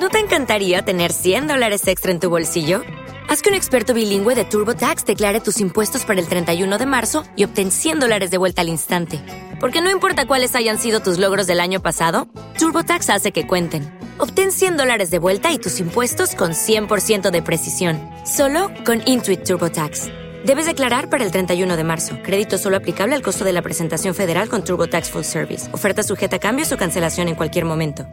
¿No 0.00 0.08
te 0.08 0.18
encantaría 0.18 0.82
tener 0.82 1.12
100 1.12 1.46
dólares 1.46 1.86
extra 1.86 2.10
en 2.10 2.20
tu 2.20 2.28
bolsillo? 2.28 2.82
Haz 3.28 3.40
que 3.40 3.48
un 3.48 3.54
experto 3.54 3.94
bilingüe 3.94 4.34
de 4.34 4.44
TurboTax 4.44 5.04
declare 5.06 5.40
tus 5.40 5.60
impuestos 5.60 6.04
para 6.04 6.20
el 6.20 6.26
31 6.26 6.76
de 6.76 6.86
marzo 6.86 7.22
y 7.36 7.44
obtén 7.44 7.70
100 7.70 8.00
dólares 8.00 8.30
de 8.30 8.36
vuelta 8.36 8.62
al 8.62 8.68
instante. 8.68 9.20
Porque 9.60 9.80
no 9.80 9.90
importa 9.90 10.26
cuáles 10.26 10.56
hayan 10.56 10.78
sido 10.78 11.00
tus 11.00 11.18
logros 11.18 11.46
del 11.46 11.60
año 11.60 11.80
pasado, 11.80 12.26
TurboTax 12.58 13.10
hace 13.10 13.32
que 13.32 13.46
cuenten. 13.46 13.96
Obtén 14.18 14.50
100 14.50 14.76
dólares 14.76 15.10
de 15.10 15.18
vuelta 15.18 15.52
y 15.52 15.58
tus 15.58 15.78
impuestos 15.80 16.34
con 16.34 16.50
100% 16.50 17.30
de 17.30 17.42
precisión, 17.42 18.00
solo 18.26 18.70
con 18.84 19.00
Intuit 19.06 19.44
TurboTax. 19.44 20.21
Debes 20.44 20.66
declarar 20.66 21.08
para 21.08 21.24
el 21.24 21.30
31 21.30 21.76
de 21.76 21.84
marzo. 21.84 22.16
Crédito 22.22 22.58
solo 22.58 22.76
aplicable 22.76 23.14
al 23.14 23.22
costo 23.22 23.44
de 23.44 23.52
la 23.52 23.62
presentación 23.62 24.14
federal 24.14 24.48
con 24.48 24.64
Turbo 24.64 24.88
Tax 24.88 25.10
Full 25.10 25.22
Service. 25.22 25.72
Oferta 25.72 26.02
sujeta 26.02 26.36
a 26.36 26.38
cambios 26.40 26.72
o 26.72 26.76
cancelación 26.76 27.28
en 27.28 27.36
cualquier 27.36 27.64
momento. 27.64 28.06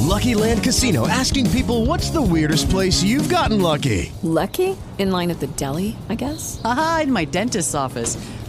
Lucky 0.00 0.34
Land 0.34 0.62
Casino 0.62 1.06
asking 1.06 1.50
people 1.50 1.86
what's 1.86 2.10
the 2.10 2.20
weirdest 2.20 2.68
place 2.70 3.02
you've 3.02 3.28
gotten 3.28 3.60
lucky? 3.60 4.12
Lucky? 4.22 4.76
In 4.98 5.10
line 5.10 5.30
at 5.30 5.40
the 5.40 5.46
deli, 5.56 5.96
I 6.08 6.14
guess. 6.14 6.60
Aha, 6.64 7.02
in 7.04 7.12
my 7.12 7.24
dentist's 7.24 7.74
office. 7.74 8.16